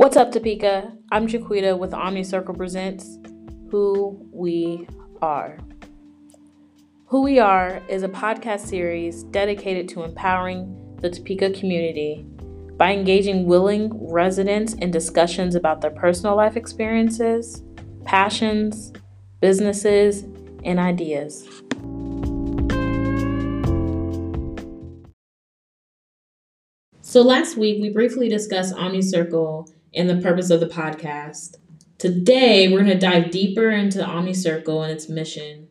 What's 0.00 0.16
up, 0.16 0.32
Topeka? 0.32 0.94
I'm 1.12 1.26
Jaquita 1.26 1.78
with 1.78 1.92
Omni 1.92 2.24
Circle 2.24 2.54
Presents 2.54 3.18
Who 3.70 4.26
We 4.32 4.88
Are. 5.20 5.58
Who 7.08 7.20
We 7.20 7.38
Are 7.38 7.82
is 7.86 8.02
a 8.02 8.08
podcast 8.08 8.60
series 8.60 9.24
dedicated 9.24 9.90
to 9.90 10.02
empowering 10.02 10.96
the 11.02 11.10
Topeka 11.10 11.50
community 11.50 12.24
by 12.78 12.94
engaging 12.94 13.44
willing 13.44 13.90
residents 14.10 14.72
in 14.72 14.90
discussions 14.90 15.54
about 15.54 15.82
their 15.82 15.90
personal 15.90 16.34
life 16.34 16.56
experiences, 16.56 17.62
passions, 18.06 18.94
businesses, 19.42 20.22
and 20.64 20.78
ideas. 20.78 21.46
So, 27.02 27.20
last 27.20 27.58
week 27.58 27.82
we 27.82 27.90
briefly 27.90 28.30
discussed 28.30 28.74
Omni 28.74 29.02
Circle 29.02 29.68
and 29.94 30.08
the 30.08 30.16
purpose 30.16 30.50
of 30.50 30.60
the 30.60 30.66
podcast. 30.66 31.56
Today, 31.98 32.68
we're 32.68 32.84
going 32.84 32.98
to 32.98 32.98
dive 32.98 33.30
deeper 33.30 33.70
into 33.70 34.04
Omni 34.04 34.34
Circle 34.34 34.82
and 34.82 34.92
its 34.92 35.08
mission. 35.08 35.68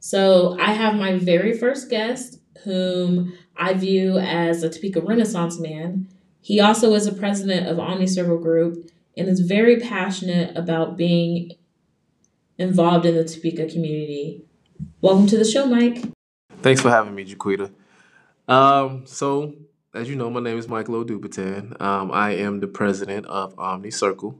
So, 0.00 0.56
I 0.58 0.72
have 0.72 0.94
my 0.94 1.18
very 1.18 1.56
first 1.56 1.90
guest, 1.90 2.40
whom 2.64 3.34
I 3.56 3.74
view 3.74 4.18
as 4.18 4.62
a 4.62 4.70
Topeka 4.70 5.00
Renaissance 5.00 5.58
man. 5.58 6.08
He 6.40 6.60
also 6.60 6.94
is 6.94 7.06
a 7.06 7.12
president 7.12 7.66
of 7.66 7.78
Omni 7.78 8.06
Circle 8.06 8.38
Group 8.38 8.90
and 9.16 9.28
is 9.28 9.40
very 9.40 9.78
passionate 9.78 10.56
about 10.56 10.96
being 10.96 11.52
involved 12.56 13.04
in 13.04 13.14
the 13.14 13.24
Topeka 13.24 13.68
community. 13.68 14.44
Welcome 15.00 15.26
to 15.26 15.36
the 15.36 15.44
show, 15.44 15.66
Mike. 15.66 16.04
Thanks 16.62 16.80
for 16.80 16.90
having 16.90 17.14
me, 17.14 17.24
Jaquita. 17.24 17.72
Um, 18.46 19.06
so, 19.06 19.54
as 19.98 20.08
you 20.08 20.14
know, 20.14 20.30
my 20.30 20.38
name 20.38 20.56
is 20.56 20.68
Michael 20.68 21.04
Odupitian. 21.04 21.80
Um, 21.82 22.12
I 22.12 22.30
am 22.36 22.60
the 22.60 22.68
president 22.68 23.26
of 23.26 23.58
Omni 23.58 23.90
Circle. 23.90 24.38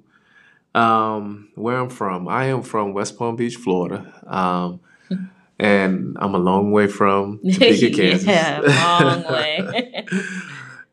Um, 0.75 1.48
where 1.56 1.77
I'm 1.77 1.91
from, 1.91 2.28
I 2.28 2.45
am 2.45 2.62
from 2.62 2.95
West 2.95 3.19
Palm 3.19 3.34
Beach, 3.34 3.56
Florida. 3.56 4.06
Um, 4.25 4.81
and 5.59 6.17
I'm 6.20 6.34
a 6.37 6.39
long 6.39 6.70
way 6.70 6.87
from 6.87 7.41
Topeka, 7.41 7.91
Kansas. 7.97 8.25
yeah, 8.25 8.61
long 9.03 9.33
way. 9.33 10.06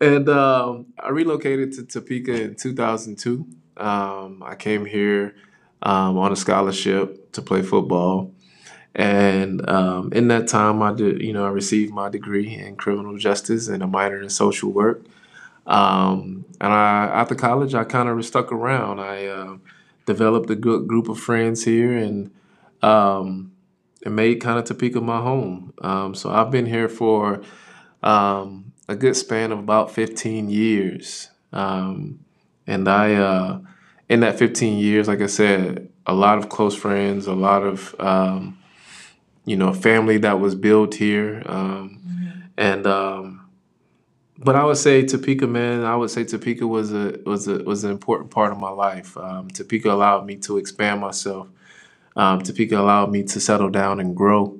and 0.01 0.27
um, 0.29 0.87
I 0.99 1.09
relocated 1.09 1.73
to 1.73 1.85
Topeka 1.85 2.41
in 2.41 2.55
2002. 2.55 3.45
Um, 3.77 4.41
I 4.43 4.55
came 4.55 4.85
here 4.85 5.35
um, 5.83 6.17
on 6.17 6.31
a 6.31 6.35
scholarship 6.35 7.33
to 7.33 7.43
play 7.43 7.61
football. 7.61 8.33
And 8.95 9.67
um, 9.69 10.13
in 10.13 10.29
that 10.29 10.47
time, 10.47 10.81
I 10.81 10.93
did, 10.93 11.21
you 11.21 11.33
know, 11.33 11.45
I 11.45 11.49
received 11.49 11.93
my 11.93 12.09
degree 12.09 12.53
in 12.55 12.77
criminal 12.77 13.17
justice 13.17 13.67
and 13.67 13.83
a 13.83 13.87
minor 13.87 14.21
in 14.21 14.29
social 14.29 14.71
work. 14.71 15.03
Um, 15.67 16.45
and 16.61 16.71
I, 16.71 17.05
after 17.07 17.35
college, 17.35 17.75
I 17.75 17.83
kind 17.83 18.07
of 18.07 18.25
stuck 18.25 18.51
around. 18.51 18.99
I 18.99 19.25
uh, 19.25 19.57
developed 20.05 20.49
a 20.49 20.55
good 20.55 20.87
group 20.87 21.09
of 21.09 21.19
friends 21.19 21.65
here 21.65 21.97
and 21.97 22.31
um, 22.81 23.51
and 24.05 24.15
made 24.15 24.41
kind 24.41 24.59
of 24.59 24.65
Topeka 24.65 25.01
my 25.01 25.19
home. 25.19 25.73
Um, 25.81 26.15
so 26.15 26.29
I've 26.29 26.51
been 26.51 26.67
here 26.67 26.87
for 26.87 27.41
um, 28.03 28.73
a 28.87 28.95
good 28.95 29.15
span 29.15 29.51
of 29.51 29.59
about 29.59 29.91
15 29.91 30.49
years. 30.49 31.29
And 32.67 32.87
I, 32.87 33.15
uh, 33.15 33.59
in 34.09 34.21
that 34.21 34.37
15 34.37 34.77
years, 34.77 35.07
like 35.07 35.21
I 35.21 35.27
said, 35.27 35.89
a 36.05 36.13
lot 36.13 36.37
of 36.37 36.49
close 36.49 36.75
friends, 36.75 37.27
a 37.27 37.33
lot 37.33 37.63
of 37.63 37.95
um, 37.99 38.57
you 39.45 39.55
know, 39.55 39.73
family 39.73 40.17
that 40.19 40.39
was 40.39 40.55
built 40.55 40.95
here. 40.95 41.43
Um, 41.45 42.01
mm-hmm. 42.05 42.39
And 42.57 42.87
um, 42.87 43.49
but 44.37 44.55
I 44.55 44.65
would 44.65 44.77
say 44.77 45.05
Topeka, 45.05 45.47
man, 45.47 45.83
I 45.83 45.95
would 45.95 46.09
say 46.09 46.23
Topeka 46.23 46.67
was 46.67 46.93
a 46.93 47.19
was 47.25 47.47
a 47.47 47.63
was 47.63 47.83
an 47.83 47.91
important 47.91 48.31
part 48.31 48.51
of 48.51 48.59
my 48.59 48.69
life. 48.69 49.15
Um, 49.17 49.49
Topeka 49.49 49.91
allowed 49.91 50.25
me 50.25 50.35
to 50.37 50.57
expand 50.57 51.01
myself. 51.01 51.47
Um, 52.15 52.41
Topeka 52.41 52.79
allowed 52.79 53.11
me 53.11 53.23
to 53.23 53.39
settle 53.39 53.69
down 53.69 53.99
and 53.99 54.15
grow. 54.15 54.59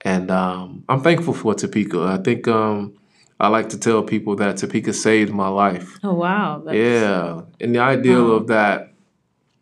And 0.00 0.30
um, 0.30 0.84
I'm 0.88 1.00
thankful 1.00 1.32
for 1.32 1.54
Topeka. 1.54 2.02
I 2.02 2.18
think 2.18 2.46
um, 2.48 2.94
I 3.40 3.48
like 3.48 3.70
to 3.70 3.78
tell 3.78 4.02
people 4.02 4.36
that 4.36 4.56
Topeka 4.58 4.92
saved 4.92 5.32
my 5.32 5.48
life. 5.48 5.98
Oh 6.02 6.14
wow! 6.14 6.62
That's... 6.64 6.76
Yeah, 6.76 7.42
and 7.60 7.74
the 7.74 7.78
ideal 7.78 8.34
of 8.36 8.48
that, 8.48 8.92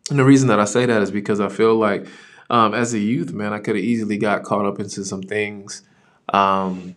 and 0.09 0.19
the 0.19 0.25
reason 0.25 0.49
that 0.49 0.59
I 0.59 0.65
say 0.65 0.85
that 0.85 1.01
is 1.01 1.11
because 1.11 1.39
I 1.39 1.47
feel 1.47 1.75
like 1.75 2.05
um, 2.49 2.73
as 2.73 2.93
a 2.93 2.99
youth, 2.99 3.33
man, 3.33 3.53
I 3.53 3.59
could 3.59 3.75
have 3.75 3.83
easily 3.83 4.17
got 4.17 4.43
caught 4.43 4.65
up 4.65 4.79
into 4.79 5.03
some 5.05 5.23
things 5.23 5.83
um, 6.29 6.95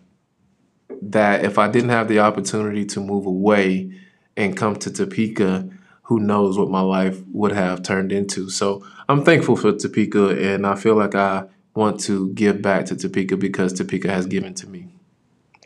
that 1.01 1.45
if 1.45 1.57
I 1.57 1.67
didn't 1.67 1.89
have 1.89 2.07
the 2.07 2.19
opportunity 2.19 2.85
to 2.85 2.99
move 2.99 3.25
away 3.25 3.91
and 4.35 4.55
come 4.55 4.75
to 4.77 4.91
Topeka, 4.91 5.69
who 6.03 6.19
knows 6.19 6.57
what 6.57 6.69
my 6.69 6.81
life 6.81 7.21
would 7.33 7.51
have 7.51 7.83
turned 7.83 8.11
into. 8.11 8.49
So 8.49 8.85
I'm 9.09 9.23
thankful 9.23 9.57
for 9.57 9.73
Topeka, 9.73 10.29
and 10.29 10.65
I 10.65 10.75
feel 10.75 10.95
like 10.95 11.15
I 11.15 11.45
want 11.73 11.99
to 12.01 12.33
give 12.33 12.61
back 12.61 12.85
to 12.85 12.95
Topeka 12.95 13.37
because 13.37 13.73
Topeka 13.73 14.09
has 14.09 14.25
given 14.25 14.53
to 14.55 14.67
me. 14.67 14.87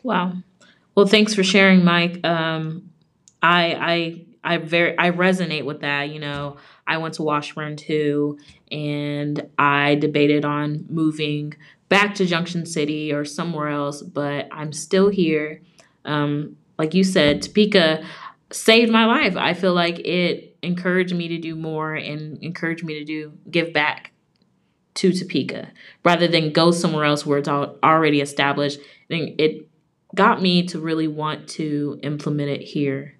Wow. 0.02 0.34
Well, 0.94 1.06
thanks 1.06 1.34
for 1.34 1.42
sharing, 1.42 1.84
Mike. 1.84 2.24
Um, 2.26 2.90
I 3.42 3.76
I 3.80 4.24
I 4.44 4.56
very 4.58 4.98
I 4.98 5.10
resonate 5.10 5.64
with 5.64 5.80
that. 5.80 6.10
You 6.10 6.18
know, 6.18 6.56
I 6.86 6.98
went 6.98 7.14
to 7.14 7.22
Washburn 7.22 7.76
too, 7.76 8.38
and 8.70 9.48
I 9.58 9.94
debated 9.96 10.44
on 10.44 10.86
moving 10.88 11.54
back 11.88 12.14
to 12.16 12.26
Junction 12.26 12.66
City 12.66 13.12
or 13.12 13.24
somewhere 13.24 13.68
else, 13.68 14.02
but 14.02 14.48
I'm 14.50 14.72
still 14.72 15.08
here. 15.08 15.62
Um, 16.04 16.56
like 16.78 16.94
you 16.94 17.04
said, 17.04 17.42
Topeka 17.42 18.04
saved 18.50 18.90
my 18.90 19.04
life. 19.04 19.36
I 19.36 19.54
feel 19.54 19.74
like 19.74 19.98
it 20.00 20.56
encouraged 20.62 21.14
me 21.14 21.28
to 21.28 21.38
do 21.38 21.54
more 21.54 21.94
and 21.94 22.42
encouraged 22.42 22.84
me 22.84 22.98
to 22.98 23.04
do 23.04 23.32
give 23.50 23.72
back 23.72 24.12
to 24.94 25.12
Topeka 25.12 25.70
rather 26.04 26.28
than 26.28 26.52
go 26.52 26.70
somewhere 26.70 27.04
else 27.04 27.24
where 27.24 27.38
it's 27.38 27.48
all 27.48 27.76
already 27.82 28.20
established. 28.20 28.80
And 29.10 29.40
it 29.40 29.68
got 30.14 30.42
me 30.42 30.66
to 30.68 30.80
really 30.80 31.08
want 31.08 31.48
to 31.50 31.98
implement 32.02 32.50
it 32.50 32.62
here 32.62 33.16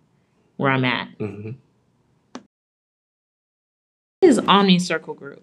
where 0.63 0.73
I'm 0.73 0.85
at. 0.85 1.19
Mm-hmm 1.19 1.51
is 4.33 4.39
Omni 4.39 4.79
Circle 4.79 5.15
Group? 5.15 5.43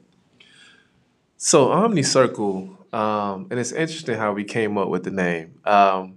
So 1.38 1.72
Omni 1.72 2.03
Circle, 2.03 2.78
um, 2.91 3.47
and 3.50 3.59
it's 3.59 3.72
interesting 3.72 4.18
how 4.18 4.34
we 4.34 4.44
came 4.44 4.78
up 4.78 4.90
with 4.90 5.03
the 5.03 5.12
name. 5.12 5.59
Um, 5.66 6.16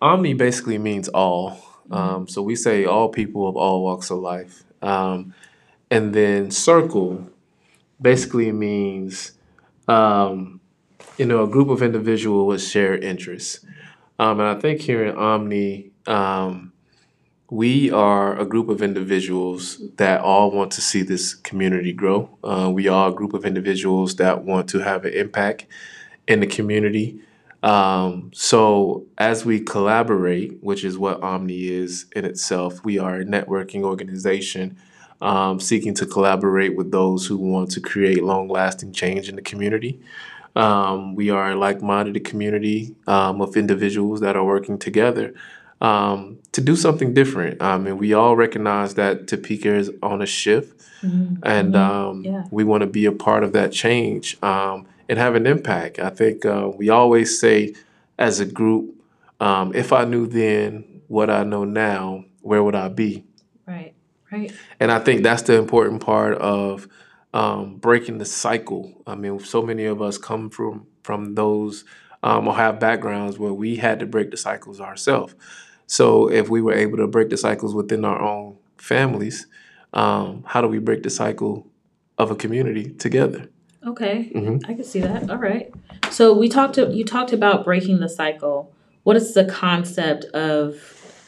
Omni 0.00 0.34
basically 0.34 0.78
means 0.78 1.08
all. 1.08 1.50
Mm-hmm. 1.50 1.92
Um, 1.92 2.28
so 2.28 2.42
we 2.42 2.56
say 2.56 2.84
all 2.84 3.08
people 3.08 3.48
of 3.48 3.56
all 3.56 3.84
walks 3.84 4.10
of 4.10 4.18
life. 4.18 4.64
Um, 4.80 5.34
and 5.90 6.14
then 6.14 6.50
circle 6.50 7.28
basically 8.00 8.50
means, 8.50 9.32
um, 9.86 10.60
you 11.18 11.26
know, 11.26 11.44
a 11.44 11.48
group 11.48 11.68
of 11.68 11.82
individuals 11.82 12.48
with 12.48 12.62
shared 12.62 13.04
interests. 13.04 13.64
Um, 14.18 14.40
and 14.40 14.48
I 14.48 14.58
think 14.58 14.80
here 14.80 15.04
in 15.04 15.16
Omni, 15.16 15.90
um, 16.06 16.72
we 17.52 17.90
are 17.90 18.40
a 18.40 18.46
group 18.46 18.70
of 18.70 18.80
individuals 18.80 19.78
that 19.96 20.22
all 20.22 20.50
want 20.50 20.70
to 20.70 20.80
see 20.80 21.02
this 21.02 21.34
community 21.34 21.92
grow. 21.92 22.26
Uh, 22.42 22.70
we 22.72 22.88
are 22.88 23.10
a 23.10 23.12
group 23.12 23.34
of 23.34 23.44
individuals 23.44 24.16
that 24.16 24.42
want 24.42 24.66
to 24.70 24.78
have 24.78 25.04
an 25.04 25.12
impact 25.12 25.66
in 26.26 26.40
the 26.40 26.46
community. 26.46 27.20
Um, 27.62 28.30
so, 28.32 29.04
as 29.18 29.44
we 29.44 29.60
collaborate, 29.60 30.62
which 30.62 30.82
is 30.82 30.96
what 30.96 31.22
Omni 31.22 31.68
is 31.68 32.06
in 32.16 32.24
itself, 32.24 32.82
we 32.86 32.98
are 32.98 33.16
a 33.16 33.24
networking 33.26 33.82
organization 33.82 34.78
um, 35.20 35.60
seeking 35.60 35.92
to 35.96 36.06
collaborate 36.06 36.74
with 36.74 36.90
those 36.90 37.26
who 37.26 37.36
want 37.36 37.70
to 37.72 37.82
create 37.82 38.24
long 38.24 38.48
lasting 38.48 38.94
change 38.94 39.28
in 39.28 39.36
the 39.36 39.42
community. 39.42 40.00
Um, 40.56 41.14
we 41.14 41.28
are 41.28 41.50
a 41.50 41.54
like 41.54 41.82
minded 41.82 42.24
community 42.24 42.96
um, 43.06 43.42
of 43.42 43.58
individuals 43.58 44.20
that 44.20 44.36
are 44.36 44.44
working 44.44 44.78
together 44.78 45.34
um, 45.82 46.38
to 46.52 46.60
do 46.60 46.76
something 46.76 47.12
different. 47.12 47.60
I 47.60 47.76
mean, 47.76 47.98
we 47.98 48.14
all 48.14 48.36
recognize 48.36 48.94
that 48.94 49.26
Topeka 49.26 49.74
is 49.74 49.90
on 50.00 50.22
a 50.22 50.26
shift, 50.26 50.80
mm-hmm. 51.02 51.42
and 51.42 51.74
mm-hmm. 51.74 52.08
um, 52.08 52.24
yeah. 52.24 52.44
we 52.50 52.64
want 52.64 52.82
to 52.82 52.86
be 52.86 53.04
a 53.04 53.12
part 53.12 53.42
of 53.42 53.52
that 53.52 53.72
change 53.72 54.40
um, 54.42 54.86
and 55.08 55.18
have 55.18 55.34
an 55.34 55.46
impact. 55.46 55.98
I 55.98 56.08
think 56.08 56.46
uh, 56.46 56.70
we 56.74 56.88
always 56.88 57.38
say, 57.38 57.74
as 58.16 58.38
a 58.38 58.46
group, 58.46 58.94
um, 59.40 59.74
if 59.74 59.92
I 59.92 60.04
knew 60.04 60.26
then 60.26 61.02
what 61.08 61.28
I 61.28 61.42
know 61.42 61.64
now, 61.64 62.26
where 62.42 62.62
would 62.62 62.76
I 62.76 62.88
be? 62.88 63.24
Right, 63.66 63.92
right. 64.30 64.52
And 64.78 64.92
I 64.92 65.00
think 65.00 65.24
that's 65.24 65.42
the 65.42 65.56
important 65.56 66.00
part 66.00 66.38
of 66.38 66.86
um, 67.34 67.78
breaking 67.78 68.18
the 68.18 68.24
cycle. 68.24 69.02
I 69.04 69.16
mean, 69.16 69.40
so 69.40 69.62
many 69.62 69.86
of 69.86 70.00
us 70.00 70.16
come 70.16 70.48
from 70.48 70.86
from 71.02 71.34
those 71.34 71.84
um, 72.22 72.46
or 72.46 72.54
have 72.54 72.78
backgrounds 72.78 73.36
where 73.36 73.52
we 73.52 73.76
had 73.76 73.98
to 73.98 74.06
break 74.06 74.30
the 74.30 74.36
cycles 74.36 74.80
ourselves. 74.80 75.34
So 75.92 76.30
if 76.30 76.48
we 76.48 76.62
were 76.62 76.72
able 76.72 76.96
to 76.96 77.06
break 77.06 77.28
the 77.28 77.36
cycles 77.36 77.74
within 77.74 78.02
our 78.06 78.18
own 78.18 78.56
families, 78.78 79.46
um, 79.92 80.42
how 80.46 80.62
do 80.62 80.66
we 80.66 80.78
break 80.78 81.02
the 81.02 81.10
cycle 81.10 81.66
of 82.16 82.30
a 82.30 82.34
community 82.34 82.94
together? 82.94 83.50
Okay, 83.86 84.32
mm-hmm. 84.34 84.70
I 84.70 84.72
can 84.72 84.84
see 84.84 85.00
that. 85.00 85.28
All 85.30 85.36
right. 85.36 85.70
So 86.10 86.32
we 86.32 86.48
talked 86.48 86.76
to 86.76 86.90
you 86.90 87.04
talked 87.04 87.34
about 87.34 87.66
breaking 87.66 88.00
the 88.00 88.08
cycle. 88.08 88.72
What 89.02 89.16
is 89.16 89.34
the 89.34 89.44
concept 89.44 90.24
of 90.32 90.80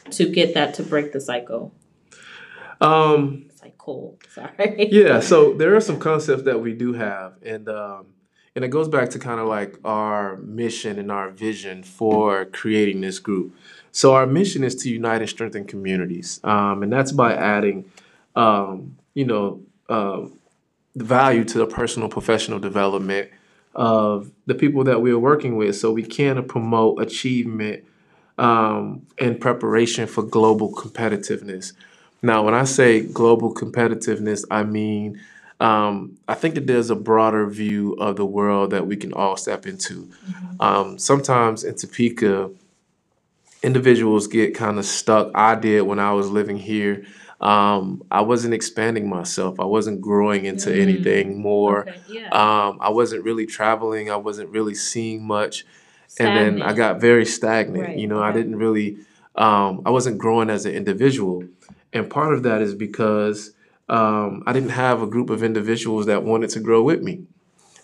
to 0.09 0.27
get 0.27 0.55
that 0.55 0.73
to 0.75 0.83
break 0.83 1.13
the 1.13 1.21
cycle? 1.21 1.71
Um, 2.81 3.51
cycle. 3.53 4.17
Sorry. 4.29 4.89
yeah, 4.91 5.19
so 5.19 5.53
there 5.53 5.75
are 5.75 5.81
some 5.81 5.99
concepts 5.99 6.41
that 6.41 6.59
we 6.59 6.73
do 6.73 6.93
have, 6.93 7.33
and 7.43 7.69
um, 7.69 8.07
and 8.55 8.65
it 8.65 8.69
goes 8.69 8.87
back 8.87 9.11
to 9.11 9.19
kind 9.19 9.39
of 9.39 9.47
like 9.47 9.77
our 9.85 10.37
mission 10.37 10.97
and 10.97 11.11
our 11.11 11.29
vision 11.29 11.83
for 11.83 12.45
creating 12.45 13.01
this 13.01 13.19
group. 13.19 13.53
So 13.95 14.13
our 14.13 14.25
mission 14.25 14.65
is 14.65 14.75
to 14.83 14.89
unite 14.89 15.21
and 15.21 15.29
strengthen 15.29 15.63
communities, 15.63 16.41
um, 16.43 16.83
and 16.83 16.91
that's 16.91 17.13
by 17.13 17.33
adding, 17.33 17.89
um, 18.35 18.97
you 19.13 19.23
know, 19.23 19.61
uh, 19.87 20.25
value 20.97 21.45
to 21.45 21.57
the 21.59 21.65
personal 21.65 22.09
professional 22.09 22.59
development 22.59 23.29
of 23.73 24.31
the 24.47 24.53
people 24.53 24.83
that 24.83 25.01
we're 25.01 25.17
working 25.17 25.55
with, 25.55 25.77
so 25.77 25.93
we 25.93 26.03
can 26.03 26.43
promote 26.43 27.01
achievement 27.01 27.85
um, 28.37 29.07
in 29.17 29.37
preparation 29.37 30.07
for 30.07 30.23
global 30.23 30.73
competitiveness. 30.73 31.71
Now, 32.21 32.43
when 32.43 32.53
I 32.53 32.65
say 32.65 32.99
global 32.99 33.53
competitiveness, 33.55 34.43
I 34.51 34.63
mean 34.63 35.21
um, 35.61 36.17
I 36.27 36.33
think 36.33 36.55
that 36.55 36.67
there's 36.67 36.89
a 36.89 36.95
broader 36.95 37.47
view 37.47 37.93
of 37.93 38.17
the 38.17 38.25
world 38.25 38.71
that 38.71 38.87
we 38.87 38.97
can 38.97 39.13
all 39.13 39.37
step 39.37 39.65
into. 39.65 40.11
Um, 40.59 40.97
sometimes 40.97 41.63
in 41.63 41.75
Topeka, 41.75 42.51
individuals 43.65 44.27
get 44.27 44.55
kind 44.55 44.77
of 44.79 44.85
stuck. 44.85 45.31
I 45.35 45.55
did 45.55 45.81
when 45.81 45.99
I 45.99 46.13
was 46.13 46.29
living 46.29 46.57
here. 46.57 47.05
Um, 47.41 48.03
I 48.11 48.21
wasn't 48.21 48.53
expanding 48.53 49.09
myself. 49.09 49.59
I 49.59 49.65
wasn't 49.65 49.99
growing 50.01 50.45
into 50.45 50.69
Mm. 50.69 50.81
anything 50.81 51.41
more. 51.41 51.81
Okay. 51.81 51.95
Yeah. 52.07 52.29
Um, 52.31 52.77
I 52.79 52.89
wasn't 52.89 53.23
really 53.23 53.45
traveling. 53.45 54.09
I 54.09 54.15
wasn't 54.15 54.49
really 54.49 54.75
seeing 54.75 55.25
much. 55.27 55.65
And 56.17 56.35
then 56.35 56.61
I 56.61 56.71
got 56.73 57.01
very 57.01 57.25
stagnant. 57.25 57.87
Right, 57.87 57.97
You 57.97 58.07
know, 58.07 58.21
I 58.21 58.31
didn't 58.31 58.55
really, 58.55 58.99
um, 59.35 59.81
I 59.85 59.89
wasn't 59.89 60.17
growing 60.17 60.49
as 60.49 60.65
an 60.65 60.73
individual. 60.73 61.43
And 61.91 62.09
part 62.09 62.33
of 62.33 62.43
that 62.43 62.61
is 62.61 62.73
because 62.73 63.51
um, 63.89 64.43
I 64.47 64.53
didn't 64.53 64.69
have 64.69 65.01
a 65.01 65.07
group 65.07 65.29
of 65.29 65.43
individuals 65.43 66.05
that 66.05 66.23
wanted 66.23 66.51
to 66.51 66.59
grow 66.59 66.81
with 66.83 67.01
me. 67.01 67.23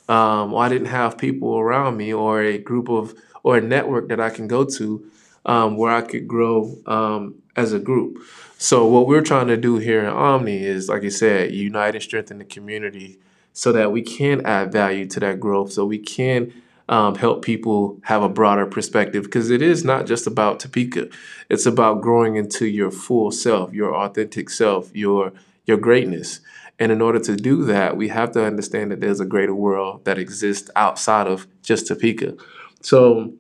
Um, 0.08 0.54
or 0.54 0.64
I 0.64 0.70
didn't 0.70 0.88
have 0.88 1.18
people 1.18 1.58
around 1.58 1.98
me 1.98 2.14
or 2.14 2.42
a 2.42 2.58
group 2.58 2.90
of, 2.90 3.14
or 3.44 3.58
a 3.58 3.62
network 3.62 4.10
that 4.10 4.20
I 4.20 4.30
can 4.30 4.48
go 4.48 4.64
to 4.64 5.06
um, 5.46 5.78
where 5.78 5.94
I 5.94 6.02
could 6.02 6.28
grow 6.28 6.78
um, 6.86 7.36
as 7.56 7.74
a 7.74 7.80
group. 7.80 8.20
So 8.58 8.86
what 8.86 9.08
we're 9.08 9.22
trying 9.22 9.48
to 9.48 9.58
do 9.58 9.78
here 9.78 10.02
in 10.02 10.08
Omni 10.08 10.64
is, 10.64 10.88
like 10.88 11.04
you 11.04 11.10
said, 11.10 11.52
unite 11.52 11.96
and 11.96 12.04
strengthen 12.04 12.38
the 12.38 12.46
community 12.46 13.20
so 13.54 13.72
that 13.72 13.92
we 13.92 14.02
can 14.02 14.46
add 14.46 14.72
value 14.72 15.06
to 15.08 15.20
that 15.22 15.40
growth, 15.40 15.74
so 15.74 15.86
we 15.86 15.98
can 15.98 16.54
um, 16.88 17.16
help 17.16 17.44
people 17.44 18.00
have 18.04 18.22
a 18.22 18.30
broader 18.30 18.66
perspective. 18.66 19.24
Because 19.24 19.50
it 19.50 19.62
is 19.62 19.84
not 19.84 20.06
just 20.06 20.28
about 20.28 20.60
Topeka; 20.60 21.10
it's 21.50 21.66
about 21.66 22.02
growing 22.02 22.36
into 22.36 22.68
your 22.68 22.92
full 22.92 23.32
self, 23.32 23.74
your 23.74 23.96
authentic 23.96 24.50
self, 24.50 24.96
your 24.96 25.34
your 25.66 25.78
greatness. 25.78 26.40
And 26.80 26.92
in 26.92 27.02
order 27.02 27.20
to 27.20 27.36
do 27.36 27.64
that, 27.66 27.96
we 27.96 28.08
have 28.08 28.32
to 28.32 28.44
understand 28.44 28.92
that 28.92 29.02
there's 29.02 29.20
a 29.20 29.26
greater 29.26 29.54
world 29.54 30.06
that 30.06 30.18
exists 30.18 30.70
outside 30.76 31.28
of 31.28 31.46
just 31.62 31.88
Topeka. 31.88 32.36
So 32.82 33.34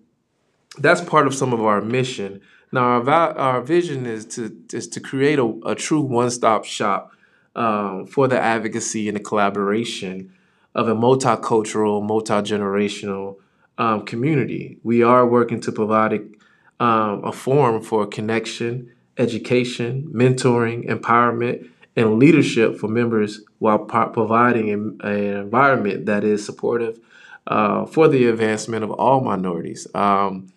that's 0.77 1.01
part 1.01 1.27
of 1.27 1.35
some 1.35 1.53
of 1.53 1.61
our 1.61 1.81
mission. 1.81 2.41
Now, 2.71 3.01
our, 3.01 3.37
our 3.37 3.61
vision 3.61 4.05
is 4.05 4.25
to 4.35 4.55
is 4.71 4.87
to 4.89 4.99
create 4.99 5.39
a, 5.39 5.53
a 5.65 5.75
true 5.75 6.01
one 6.01 6.31
stop 6.31 6.65
shop 6.65 7.11
um, 7.55 8.07
for 8.07 8.27
the 8.27 8.39
advocacy 8.39 9.07
and 9.07 9.17
the 9.17 9.21
collaboration 9.21 10.33
of 10.73 10.87
a 10.87 10.95
multicultural, 10.95 12.01
multi 12.01 12.33
generational 12.33 13.37
um, 13.77 14.05
community. 14.05 14.79
We 14.83 15.03
are 15.03 15.25
working 15.25 15.59
to 15.61 15.71
provide 15.71 16.13
a, 16.13 16.83
um, 16.83 17.25
a 17.25 17.31
forum 17.31 17.81
for 17.81 18.07
connection, 18.07 18.91
education, 19.17 20.09
mentoring, 20.13 20.87
empowerment, 20.87 21.69
and 21.95 22.19
leadership 22.19 22.77
for 22.77 22.87
members 22.87 23.41
while 23.59 23.79
pro- 23.79 24.09
providing 24.09 24.69
an, 24.69 24.97
an 25.01 25.37
environment 25.37 26.05
that 26.05 26.23
is 26.23 26.45
supportive 26.45 26.99
uh, 27.47 27.85
for 27.85 28.07
the 28.07 28.27
advancement 28.27 28.83
of 28.83 28.91
all 28.91 29.21
minorities. 29.21 29.87
Um, 29.93 30.47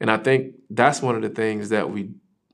and 0.00 0.10
I 0.10 0.16
think 0.16 0.54
that's 0.70 1.02
one 1.02 1.14
of 1.14 1.22
the 1.22 1.28
things 1.28 1.68
that 1.68 1.90
we 1.90 2.10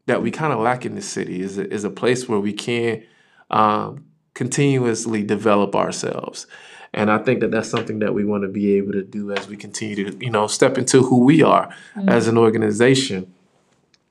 that 0.06 0.22
we 0.22 0.30
kind 0.30 0.52
of 0.52 0.60
lack 0.60 0.86
in 0.86 0.94
the 0.94 1.02
city 1.02 1.40
is 1.40 1.58
a, 1.58 1.72
is 1.72 1.84
a 1.84 1.90
place 1.90 2.28
where 2.28 2.38
we 2.38 2.52
can 2.52 3.02
um, 3.50 4.04
continuously 4.34 5.22
develop 5.22 5.74
ourselves. 5.74 6.46
And 6.92 7.10
I 7.10 7.18
think 7.18 7.40
that 7.40 7.50
that's 7.50 7.68
something 7.68 7.98
that 7.98 8.14
we 8.14 8.24
want 8.24 8.44
to 8.44 8.48
be 8.48 8.74
able 8.74 8.92
to 8.92 9.02
do 9.02 9.32
as 9.32 9.48
we 9.48 9.56
continue 9.56 10.10
to, 10.10 10.24
you 10.24 10.30
know, 10.30 10.46
step 10.46 10.78
into 10.78 11.02
who 11.02 11.24
we 11.24 11.42
are 11.42 11.74
as 12.06 12.28
an 12.28 12.38
organization. 12.38 13.34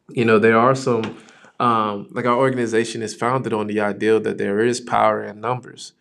You 0.10 0.26
know, 0.26 0.38
there 0.38 0.58
are 0.58 0.76
some, 0.76 1.18
um, 1.60 2.08
like 2.12 2.26
our 2.26 2.38
organization 2.38 3.02
is 3.02 3.16
founded 3.16 3.54
on 3.54 3.68
the 3.68 3.80
ideal 3.80 4.20
that 4.20 4.38
there 4.38 4.60
is 4.60 4.82
power 4.82 5.24
in 5.24 5.40
numbers, 5.40 5.94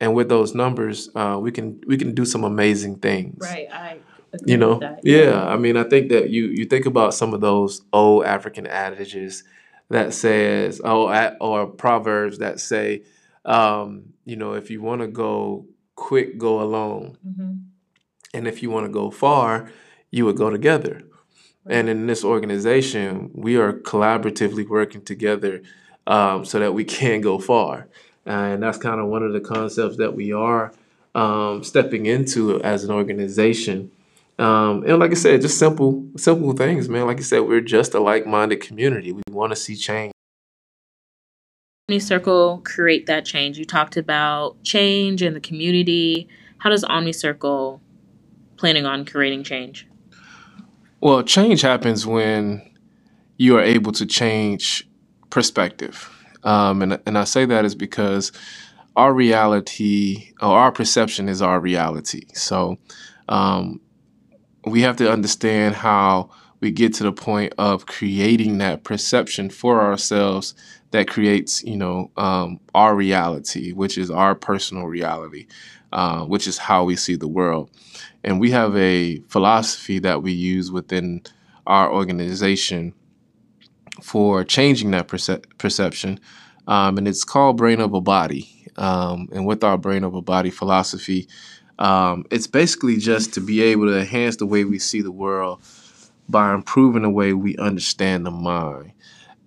and 0.00 0.14
with 0.14 0.28
those 0.28 0.54
numbers, 0.54 1.08
uh, 1.14 1.38
we 1.40 1.52
can 1.52 1.80
we 1.86 1.96
can 1.96 2.14
do 2.14 2.26
some 2.26 2.44
amazing 2.44 2.96
things 2.96 3.38
Right. 3.40 3.68
I 3.72 3.98
you 4.46 4.56
know? 4.56 4.78
that. 4.80 5.00
yeah. 5.02 5.46
I 5.46 5.56
mean 5.56 5.76
i 5.76 5.84
think 5.84 6.08
that 6.10 6.30
you 6.30 6.46
you 6.46 6.64
think 6.64 6.86
about 6.86 7.14
some 7.14 7.32
of 7.34 7.40
those 7.40 7.82
old 7.92 8.24
african 8.24 8.66
adages 8.66 9.44
that 9.90 10.12
says 10.12 10.80
oh 10.84 11.08
a- 11.08 11.36
or 11.40 11.66
proverbs 11.66 12.38
that 12.38 12.60
say 12.60 13.02
um 13.44 14.12
you 14.24 14.36
know 14.36 14.52
if 14.54 14.70
you 14.70 14.82
want 14.82 15.00
to 15.00 15.06
go 15.08 15.66
quick 15.94 16.36
go 16.38 16.60
alone. 16.60 17.16
Mhm. 17.26 17.60
and 18.34 18.46
if 18.48 18.62
you 18.62 18.70
want 18.70 18.86
to 18.86 18.92
go 18.92 19.10
far 19.10 19.70
you 20.10 20.24
would 20.24 20.36
go 20.36 20.50
together. 20.50 21.02
And 21.68 21.88
in 21.88 22.06
this 22.06 22.24
organization 22.24 23.30
we 23.34 23.56
are 23.56 23.72
collaboratively 23.72 24.68
working 24.68 25.02
together 25.02 25.62
um, 26.06 26.44
so 26.44 26.58
that 26.60 26.74
we 26.74 26.84
can 26.98 27.20
go 27.20 27.38
far. 27.38 27.88
And 28.24 28.62
that's 28.62 28.78
kind 28.78 29.00
of 29.00 29.06
one 29.08 29.24
of 29.24 29.32
the 29.32 29.40
concepts 29.40 29.96
that 29.96 30.14
we 30.14 30.32
are 30.32 30.72
um, 31.14 31.64
stepping 31.64 32.06
into 32.06 32.60
as 32.62 32.84
an 32.84 32.90
organization 32.92 33.90
um, 34.38 34.84
and 34.86 34.98
like 34.98 35.10
I 35.10 35.14
said, 35.14 35.40
just 35.40 35.58
simple, 35.58 36.06
simple 36.16 36.52
things, 36.52 36.88
man. 36.88 37.06
Like 37.06 37.18
I 37.18 37.22
said, 37.22 37.40
we're 37.40 37.60
just 37.60 37.94
a 37.94 38.00
like-minded 38.00 38.60
community. 38.60 39.12
We 39.12 39.22
want 39.30 39.52
to 39.52 39.56
see 39.56 39.76
change. 39.76 40.12
Omni 41.88 42.00
Circle 42.00 42.62
create 42.64 43.06
that 43.06 43.24
change? 43.24 43.58
You 43.58 43.64
talked 43.64 43.96
about 43.96 44.62
change 44.62 45.22
in 45.22 45.34
the 45.34 45.40
community. 45.40 46.28
How 46.58 46.68
does 46.68 46.84
Omni 46.84 47.12
Circle 47.12 47.80
planning 48.56 48.84
on 48.84 49.04
creating 49.04 49.44
change? 49.44 49.86
Well, 51.00 51.22
change 51.22 51.60
happens 51.62 52.06
when 52.06 52.68
you 53.36 53.56
are 53.56 53.62
able 53.62 53.92
to 53.92 54.04
change 54.04 54.88
perspective, 55.30 56.10
um, 56.42 56.82
and 56.82 57.00
and 57.06 57.16
I 57.16 57.24
say 57.24 57.44
that 57.44 57.64
is 57.64 57.74
because 57.74 58.32
our 58.96 59.12
reality 59.12 60.32
or 60.40 60.58
our 60.58 60.72
perception 60.72 61.28
is 61.28 61.40
our 61.40 61.60
reality. 61.60 62.22
So 62.32 62.78
um, 63.28 63.80
we 64.66 64.82
have 64.82 64.96
to 64.96 65.10
understand 65.10 65.76
how 65.76 66.30
we 66.60 66.70
get 66.70 66.92
to 66.94 67.04
the 67.04 67.12
point 67.12 67.54
of 67.56 67.86
creating 67.86 68.58
that 68.58 68.82
perception 68.82 69.48
for 69.48 69.80
ourselves 69.80 70.54
that 70.90 71.08
creates, 71.08 71.62
you 71.62 71.76
know, 71.76 72.10
um, 72.16 72.58
our 72.74 72.94
reality, 72.94 73.72
which 73.72 73.96
is 73.96 74.10
our 74.10 74.34
personal 74.34 74.84
reality, 74.84 75.46
uh, 75.92 76.24
which 76.24 76.46
is 76.46 76.58
how 76.58 76.84
we 76.84 76.96
see 76.96 77.14
the 77.14 77.28
world. 77.28 77.70
And 78.24 78.40
we 78.40 78.50
have 78.50 78.76
a 78.76 79.20
philosophy 79.28 79.98
that 80.00 80.22
we 80.22 80.32
use 80.32 80.72
within 80.72 81.22
our 81.66 81.92
organization 81.92 82.92
for 84.02 84.44
changing 84.44 84.90
that 84.92 85.08
perce- 85.08 85.42
perception, 85.58 86.18
um, 86.66 86.98
and 86.98 87.06
it's 87.06 87.24
called 87.24 87.56
Brain 87.56 87.80
over 87.80 88.00
Body. 88.00 88.52
Um, 88.76 89.28
and 89.32 89.46
with 89.46 89.64
our 89.64 89.78
Brain 89.78 90.04
over 90.04 90.20
Body 90.20 90.50
philosophy, 90.50 91.28
um, 91.78 92.24
it's 92.30 92.46
basically 92.46 92.96
just 92.96 93.34
to 93.34 93.40
be 93.40 93.62
able 93.62 93.86
to 93.86 93.98
enhance 93.98 94.36
the 94.36 94.46
way 94.46 94.64
we 94.64 94.78
see 94.78 95.00
the 95.02 95.12
world 95.12 95.62
by 96.28 96.52
improving 96.54 97.02
the 97.02 97.10
way 97.10 97.32
we 97.32 97.56
understand 97.56 98.26
the 98.26 98.30
mind. 98.30 98.92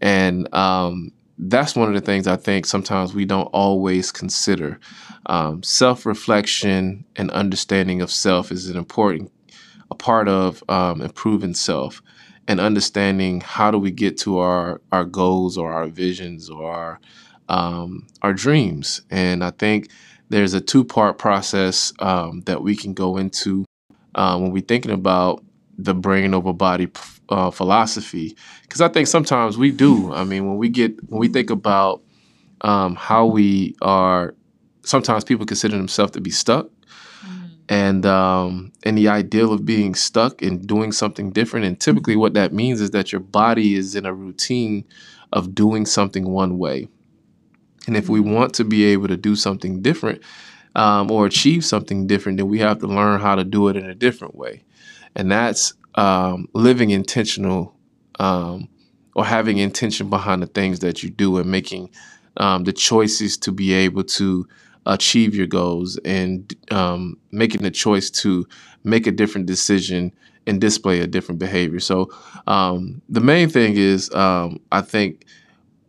And 0.02 0.54
um, 0.54 1.12
that's 1.38 1.76
one 1.76 1.88
of 1.88 1.94
the 1.96 2.02
things 2.02 2.28
I 2.28 2.36
think 2.36 2.66
sometimes 2.66 3.14
we 3.14 3.26
don't 3.26 3.48
always 3.48 4.12
consider. 4.12 4.80
Um, 5.26 5.64
self 5.64 6.06
reflection 6.06 7.06
and 7.16 7.32
understanding 7.32 8.02
of 8.02 8.12
self 8.12 8.52
is 8.52 8.70
an 8.70 8.78
important 8.78 9.32
a 9.92 9.96
part 9.96 10.28
of 10.28 10.64
um, 10.70 11.02
improving 11.02 11.54
self 11.54 12.02
and 12.48 12.60
understanding 12.60 13.42
how 13.42 13.72
do 13.72 13.78
we 13.78 13.92
get 13.92 14.18
to 14.20 14.40
our 14.40 14.82
our 14.92 15.06
goals 15.06 15.58
or 15.58 15.72
our 15.72 15.88
visions 15.88 16.50
or 16.50 16.72
our 16.72 17.00
um, 17.48 18.08
our 18.22 18.34
dreams. 18.34 19.02
And 19.10 19.44
I 19.44 19.52
think 19.52 19.90
there's 20.30 20.54
a 20.54 20.62
two 20.62 20.84
part 20.84 21.18
process 21.18 21.94
um, 22.00 22.42
that 22.42 22.62
we 22.62 22.76
can 22.76 22.94
go 22.94 23.18
into 23.18 23.66
uh, 24.16 24.38
when 24.38 24.52
we're 24.52 24.62
thinking 24.64 24.92
about 24.92 25.44
the 25.78 25.94
brain 25.94 26.34
over 26.34 26.54
body 26.54 26.88
uh, 27.30 27.52
philosophy. 27.52 28.36
Because 28.64 28.82
I 28.82 28.90
think 28.90 29.08
sometimes 29.08 29.58
we 29.58 29.72
do. 29.72 30.14
I 30.14 30.24
mean, 30.24 30.48
when 30.48 30.58
we 30.58 30.70
get 30.70 30.96
when 31.10 31.20
we 31.20 31.28
think 31.28 31.50
about 31.50 32.02
um, 32.62 32.96
how 32.96 33.26
we 33.26 33.76
are, 33.82 34.36
sometimes 34.84 35.24
people 35.24 35.46
consider 35.46 35.78
themselves 35.78 36.12
to 36.14 36.22
be 36.22 36.32
stuck 36.32 36.70
and 37.70 38.06
um, 38.06 38.72
and 38.84 38.98
the 38.98 39.08
ideal 39.08 39.54
of 39.54 39.64
being 39.64 39.94
stuck 39.94 40.42
and 40.42 40.66
doing 40.68 40.92
something 40.92 41.32
different. 41.32 41.66
And 41.66 41.80
typically, 41.80 42.16
what 42.16 42.34
that 42.34 42.52
means 42.52 42.82
is 42.82 42.92
that 42.92 43.12
your 43.12 43.22
body 43.22 43.76
is 43.76 43.96
in 43.96 44.06
a 44.06 44.14
routine 44.14 44.86
of 45.32 45.54
doing 45.54 45.86
something 45.86 46.30
one 46.30 46.58
way, 46.58 46.88
And 47.88 47.98
if 47.98 48.10
we 48.10 48.20
want 48.20 48.54
to 48.56 48.64
be 48.64 48.86
able 48.86 49.08
to 49.08 49.18
do 49.18 49.36
something 49.36 49.82
different 49.82 50.22
um, 50.76 51.12
or 51.12 51.26
achieve 51.26 51.66
something 51.66 52.08
different, 52.08 52.38
then 52.38 52.48
we 52.48 52.60
have 52.60 52.80
to 52.80 52.88
learn 52.88 53.20
how 53.20 53.36
to 53.36 53.44
do 53.44 53.68
it 53.70 53.76
in 53.76 53.86
a 53.86 53.96
different 53.96 54.36
way. 54.36 54.64
And 55.16 55.32
that's 55.32 55.74
um, 55.96 56.48
living 56.54 56.92
intentional 56.92 57.76
um, 58.20 58.70
or 59.16 59.26
having 59.26 59.58
intention 59.58 60.10
behind 60.10 60.42
the 60.42 60.48
things 60.48 60.80
that 60.80 61.04
you 61.04 61.10
do 61.10 61.38
and 61.38 61.50
making 61.50 61.90
um, 62.38 62.64
the 62.64 62.74
choices 62.74 63.38
to 63.38 63.52
be 63.52 63.74
able 63.74 64.04
to 64.04 64.48
achieve 64.86 65.36
your 65.36 65.48
goals 65.48 65.98
and 66.06 66.56
um, 66.72 67.18
making 67.32 67.62
the 67.62 67.72
choice 67.72 68.10
to 68.10 68.48
make 68.84 69.08
a 69.08 69.12
different 69.12 69.48
decision 69.48 70.14
and 70.48 70.62
display 70.62 71.00
a 71.00 71.08
different 71.08 71.40
behavior. 71.40 71.80
So 71.80 72.12
um, 72.48 73.02
the 73.10 73.20
main 73.20 73.50
thing 73.50 73.76
is, 73.78 74.14
um, 74.14 74.60
I 74.72 74.82
think, 74.82 75.26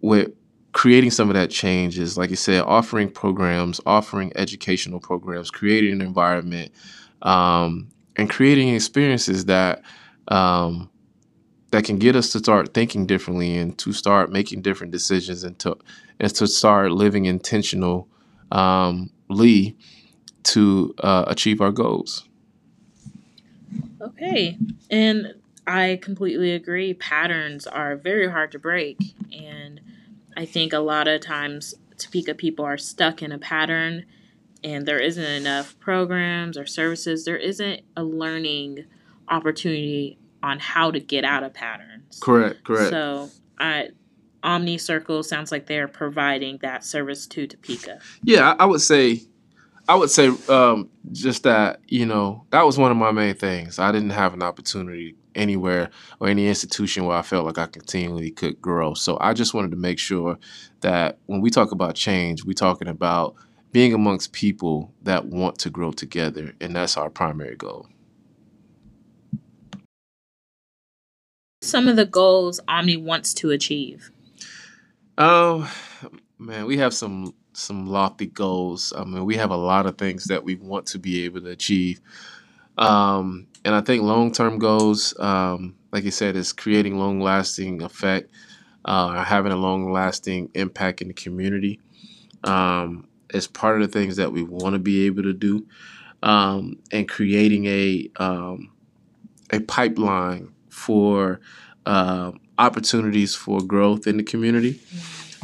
with 0.02 0.32
creating 0.72 1.10
some 1.10 1.28
of 1.28 1.34
that 1.34 1.50
change 1.50 1.98
is, 1.98 2.16
like 2.16 2.30
you 2.30 2.36
said, 2.36 2.62
offering 2.62 3.10
programs, 3.10 3.80
offering 3.86 4.32
educational 4.36 5.00
programs, 5.00 5.50
creating 5.50 5.92
an 5.92 6.00
environment, 6.02 6.72
um, 7.22 7.90
and 8.16 8.30
creating 8.30 8.74
experiences 8.74 9.46
that 9.46 9.82
um, 10.28 10.90
that 11.70 11.84
can 11.84 11.98
get 11.98 12.16
us 12.16 12.30
to 12.32 12.38
start 12.38 12.74
thinking 12.74 13.06
differently 13.06 13.56
and 13.56 13.78
to 13.78 13.92
start 13.92 14.30
making 14.30 14.62
different 14.62 14.92
decisions 14.92 15.44
and 15.44 15.58
to 15.58 15.76
and 16.18 16.34
to 16.34 16.46
start 16.46 16.92
living 16.92 17.24
intentionally 17.24 18.04
um, 18.52 19.10
to 20.42 20.94
uh, 21.00 21.24
achieve 21.26 21.60
our 21.60 21.72
goals. 21.72 22.28
Okay. 24.00 24.58
And 24.90 25.34
I 25.66 25.98
completely 26.02 26.52
agree. 26.52 26.94
Patterns 26.94 27.66
are 27.66 27.96
very 27.96 28.30
hard 28.30 28.52
to 28.52 28.58
break. 28.58 28.98
And 29.32 29.80
I 30.36 30.44
think 30.44 30.72
a 30.72 30.78
lot 30.78 31.08
of 31.08 31.20
times 31.20 31.74
Topeka 31.96 32.34
people 32.34 32.64
are 32.64 32.78
stuck 32.78 33.22
in 33.22 33.32
a 33.32 33.38
pattern 33.38 34.06
and 34.62 34.86
there 34.86 34.98
isn't 34.98 35.24
enough 35.24 35.78
programs 35.80 36.58
or 36.58 36.66
services. 36.66 37.24
There 37.24 37.36
isn't 37.36 37.82
a 37.96 38.04
learning 38.04 38.84
opportunity 39.28 40.18
on 40.42 40.58
how 40.58 40.90
to 40.90 41.00
get 41.00 41.24
out 41.24 41.42
of 41.42 41.54
patterns. 41.54 42.18
Correct, 42.20 42.64
correct. 42.64 42.90
So 42.90 43.30
I 43.58 43.90
Omni 44.42 44.78
Circle 44.78 45.22
sounds 45.22 45.52
like 45.52 45.66
they're 45.66 45.88
providing 45.88 46.58
that 46.58 46.84
service 46.84 47.26
to 47.28 47.46
Topeka. 47.46 48.00
Yeah, 48.22 48.52
I, 48.52 48.64
I 48.64 48.66
would 48.66 48.80
say, 48.80 49.22
I 49.88 49.94
would 49.94 50.10
say 50.10 50.30
um, 50.48 50.88
just 51.12 51.42
that 51.42 51.80
you 51.86 52.06
know 52.06 52.46
that 52.50 52.64
was 52.64 52.78
one 52.78 52.90
of 52.90 52.96
my 52.96 53.12
main 53.12 53.34
things. 53.34 53.78
I 53.78 53.92
didn't 53.92 54.10
have 54.10 54.34
an 54.34 54.42
opportunity 54.42 55.16
anywhere 55.34 55.90
or 56.20 56.28
any 56.28 56.48
institution 56.48 57.04
where 57.04 57.16
I 57.16 57.22
felt 57.22 57.46
like 57.46 57.58
I 57.58 57.66
continually 57.66 58.30
could 58.30 58.60
grow. 58.60 58.94
So 58.94 59.18
I 59.20 59.32
just 59.32 59.54
wanted 59.54 59.70
to 59.72 59.76
make 59.76 59.98
sure 59.98 60.38
that 60.80 61.18
when 61.26 61.40
we 61.40 61.50
talk 61.50 61.72
about 61.72 61.94
change, 61.94 62.44
we're 62.44 62.52
talking 62.52 62.88
about 62.88 63.34
being 63.72 63.94
amongst 63.94 64.32
people 64.32 64.92
that 65.02 65.26
want 65.26 65.58
to 65.60 65.70
grow 65.70 65.92
together, 65.92 66.52
and 66.60 66.74
that's 66.74 66.96
our 66.96 67.10
primary 67.10 67.56
goal. 67.56 67.86
Some 71.62 71.88
of 71.88 71.96
the 71.96 72.06
goals 72.06 72.58
Omni 72.66 72.96
wants 72.96 73.34
to 73.34 73.50
achieve. 73.50 74.10
Oh 75.18 75.70
man, 76.38 76.66
we 76.66 76.78
have 76.78 76.94
some 76.94 77.34
some 77.52 77.86
lofty 77.86 78.26
goals. 78.26 78.92
I 78.96 79.04
mean, 79.04 79.24
we 79.24 79.36
have 79.36 79.50
a 79.50 79.56
lot 79.56 79.86
of 79.86 79.98
things 79.98 80.24
that 80.26 80.44
we 80.44 80.54
want 80.54 80.86
to 80.86 80.98
be 80.98 81.24
able 81.24 81.42
to 81.42 81.50
achieve. 81.50 82.00
Um, 82.78 83.46
and 83.64 83.74
I 83.74 83.80
think 83.80 84.02
long 84.02 84.32
term 84.32 84.58
goals, 84.58 85.14
um, 85.18 85.76
like 85.92 86.04
you 86.04 86.10
said, 86.10 86.36
is 86.36 86.52
creating 86.52 86.98
long 86.98 87.20
lasting 87.20 87.82
effect, 87.82 88.30
uh, 88.84 89.22
having 89.24 89.52
a 89.52 89.56
long 89.56 89.92
lasting 89.92 90.50
impact 90.54 91.02
in 91.02 91.08
the 91.08 91.14
community. 91.14 91.80
Um, 92.44 93.06
is 93.32 93.46
part 93.46 93.80
of 93.80 93.92
the 93.92 93.98
things 93.98 94.16
that 94.16 94.32
we 94.32 94.42
want 94.42 94.72
to 94.72 94.78
be 94.78 95.06
able 95.06 95.22
to 95.22 95.32
do, 95.32 95.66
um, 96.22 96.78
and 96.90 97.08
creating 97.08 97.66
a 97.66 98.10
um, 98.16 98.72
a 99.50 99.60
pipeline 99.60 100.52
for 100.68 101.40
uh, 101.86 102.32
opportunities 102.58 103.34
for 103.34 103.60
growth 103.60 104.06
in 104.06 104.16
the 104.16 104.22
community. 104.22 104.80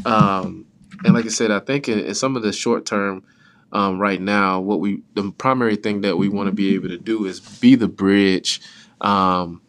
Um, 0.05 0.67
and 1.05 1.15
like 1.15 1.25
I 1.25 1.29
said, 1.29 1.51
I 1.51 1.61
think 1.61 1.89
in, 1.89 2.01
in 2.01 2.15
some 2.15 2.37
of 2.37 2.43
the 2.43 2.53
short 2.53 2.87
term, 2.87 3.25
um, 3.73 3.99
right 3.99 4.21
now, 4.21 4.61
what 4.61 4.81
we 4.81 5.03
the 5.15 5.31
primary 5.33 5.77
thing 5.77 6.03
that 6.03 6.17
we 6.17 6.29
want 6.29 6.49
to 6.49 6.53
be 6.53 6.75
able 6.75 6.89
to 6.89 6.99
do 6.99 7.27
is 7.27 7.41
be 7.41 7.75
the 7.75 7.89
bridge 7.89 8.61
um, 9.01 9.61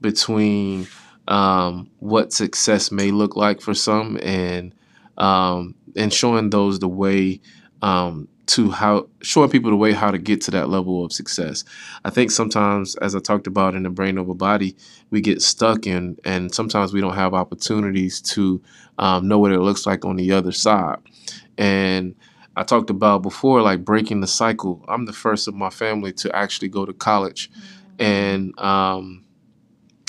between 0.00 0.86
um, 1.28 1.90
what 1.98 2.32
success 2.32 2.90
may 2.90 3.10
look 3.10 3.36
like 3.36 3.60
for 3.60 3.74
some 3.74 4.18
and 4.22 4.74
um, 5.16 5.74
and 5.96 6.12
showing 6.12 6.50
those 6.50 6.78
the 6.78 6.88
way 6.88 7.40
um, 7.82 8.28
to 8.46 8.70
how 8.70 9.06
showing 9.20 9.50
people 9.50 9.70
the 9.70 9.76
way 9.76 9.92
how 9.92 10.10
to 10.10 10.18
get 10.18 10.40
to 10.40 10.50
that 10.50 10.68
level 10.68 11.04
of 11.04 11.12
success. 11.12 11.64
I 12.04 12.10
think 12.10 12.30
sometimes, 12.30 12.96
as 12.96 13.14
I 13.14 13.20
talked 13.20 13.46
about 13.46 13.74
in 13.74 13.82
the 13.82 13.90
brain 13.90 14.18
over 14.18 14.34
body, 14.34 14.76
we 15.10 15.20
get 15.20 15.42
stuck 15.42 15.86
in, 15.86 16.16
and 16.24 16.52
sometimes 16.54 16.92
we 16.92 17.00
don't 17.00 17.14
have 17.14 17.34
opportunities 17.34 18.20
to 18.22 18.60
um, 18.98 19.28
know 19.28 19.38
what 19.38 19.52
it 19.52 19.60
looks 19.60 19.86
like 19.86 20.04
on 20.04 20.16
the 20.16 20.32
other 20.32 20.52
side. 20.52 20.98
And 21.56 22.14
I 22.58 22.64
talked 22.64 22.90
about 22.90 23.22
before, 23.22 23.62
like 23.62 23.84
breaking 23.84 24.20
the 24.20 24.26
cycle. 24.26 24.84
I'm 24.88 25.06
the 25.06 25.12
first 25.12 25.48
of 25.48 25.54
my 25.54 25.70
family 25.70 26.12
to 26.14 26.34
actually 26.34 26.68
go 26.68 26.84
to 26.84 26.92
college, 26.92 27.50
mm-hmm. 27.50 28.02
and 28.04 28.58
um, 28.60 29.24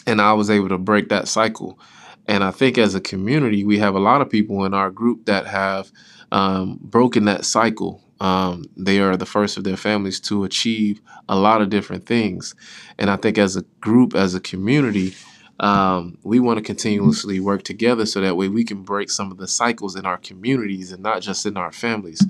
and 0.05 0.21
I 0.21 0.33
was 0.33 0.49
able 0.49 0.69
to 0.69 0.77
break 0.77 1.09
that 1.09 1.27
cycle. 1.27 1.79
And 2.27 2.43
I 2.43 2.51
think 2.51 2.77
as 2.77 2.93
a 2.93 3.01
community, 3.01 3.63
we 3.63 3.79
have 3.79 3.95
a 3.95 3.99
lot 3.99 4.21
of 4.21 4.29
people 4.29 4.65
in 4.65 4.73
our 4.73 4.91
group 4.91 5.25
that 5.25 5.47
have 5.47 5.91
um, 6.31 6.79
broken 6.81 7.25
that 7.25 7.45
cycle 7.45 8.03
um, 8.21 8.65
they 8.75 8.99
are 8.99 9.15
the 9.15 9.25
first 9.25 9.57
of 9.57 9.63
their 9.63 9.77
families 9.77 10.19
to 10.21 10.43
achieve 10.43 11.01
a 11.29 11.37
lot 11.37 11.61
of 11.61 11.69
different 11.69 12.05
things. 12.05 12.53
And 12.97 13.09
I 13.09 13.15
think 13.15 13.37
as 13.37 13.55
a 13.55 13.63
group, 13.79 14.13
as 14.13 14.35
a 14.35 14.41
community, 14.41 15.15
um, 15.59 16.17
we 16.23 16.39
want 16.39 16.57
to 16.57 16.63
continuously 16.63 17.39
work 17.39 17.63
together 17.63 18.05
so 18.05 18.21
that 18.21 18.37
way 18.37 18.47
we 18.47 18.63
can 18.63 18.83
break 18.83 19.09
some 19.09 19.31
of 19.31 19.37
the 19.37 19.47
cycles 19.47 19.95
in 19.95 20.05
our 20.05 20.17
communities 20.17 20.91
and 20.91 21.03
not 21.03 21.21
just 21.21 21.45
in 21.45 21.57
our 21.57 21.71
families. 21.71 22.25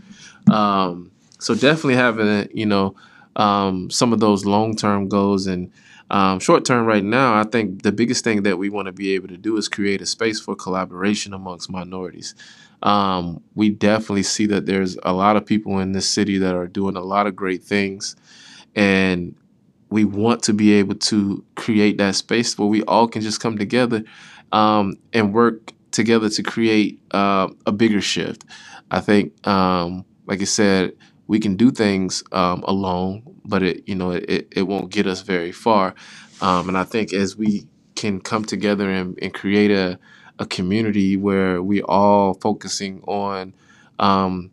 Um, 0.52 1.12
so 1.40 1.54
definitely 1.54 1.96
having, 1.96 2.50
you 2.54 2.66
know, 2.66 2.96
um, 3.36 3.90
some 3.90 4.12
of 4.12 4.20
those 4.20 4.46
long-term 4.46 5.08
goals 5.08 5.48
and 5.48 5.72
um, 6.10 6.40
short 6.40 6.66
term 6.66 6.86
right 6.86 7.04
now, 7.04 7.40
I 7.40 7.44
think 7.44 7.84
the 7.84 7.92
biggest 7.92 8.24
thing 8.24 8.44
that 8.44 8.58
we 8.58 8.70
want 8.70 8.88
to 8.88 8.92
be 8.92 9.14
able 9.14 9.28
to 9.28 9.38
do 9.38 9.58
is 9.58 9.68
create 9.68 10.02
a 10.02 10.08
space 10.08 10.40
for 10.40 10.56
collaboration 10.56 11.34
amongst 11.34 11.70
minorities 11.70 12.34
um, 12.82 13.42
we 13.56 13.70
definitely 13.70 14.24
see 14.24 14.46
that 14.48 14.66
there's 14.66 14.98
a 15.04 15.14
lot 15.14 15.36
of 15.36 15.46
people 15.46 15.80
in 15.80 15.92
this 15.92 16.08
city 16.08 16.38
that 16.38 16.56
are 16.56 16.68
doing 16.68 16.96
a 16.96 17.02
lot 17.02 17.28
of 17.28 17.36
great 17.36 17.64
things. 17.64 18.16
And 18.76 19.36
we 19.90 20.06
want 20.06 20.44
to 20.44 20.54
be 20.54 20.74
able 20.74 20.96
to 20.96 21.44
create 21.56 21.98
that 22.00 22.16
space 22.16 22.58
where 22.58 22.68
we 22.68 22.84
all 22.84 23.08
can 23.08 23.22
just 23.22 23.42
come 23.42 23.58
together 23.58 24.04
um, 24.52 24.98
and 25.14 25.34
work 25.34 25.74
together 25.92 26.30
to 26.30 26.44
create 26.44 27.02
uh, 27.12 27.50
a 27.66 27.72
bigger 27.72 28.02
shift. 28.02 28.46
I 28.92 29.02
think, 29.02 29.48
um, 29.48 30.06
like 30.28 30.42
I 30.42 30.46
said, 30.46 30.94
we 31.28 31.40
can 31.40 31.56
do 31.56 31.72
things 31.72 32.24
um, 32.32 32.64
alone, 32.68 33.24
but 33.46 33.64
it 33.64 33.84
you 33.88 33.96
know 33.96 34.12
it, 34.12 34.48
it 34.52 34.64
won't 34.64 34.92
get 34.92 35.08
us 35.08 35.22
very 35.22 35.52
far. 35.52 35.96
Um, 36.42 36.70
and 36.70 36.78
I 36.78 36.84
think 36.86 37.14
as 37.14 37.38
we 37.38 37.68
can 37.96 38.22
come 38.22 38.46
together 38.46 38.90
and, 38.90 39.18
and 39.22 39.34
create 39.34 39.72
a 39.72 40.00
a 40.40 40.46
community 40.46 41.18
where 41.18 41.62
we 41.62 41.82
all 41.84 42.34
focusing 42.36 43.04
on 43.08 43.54
um, 44.00 44.52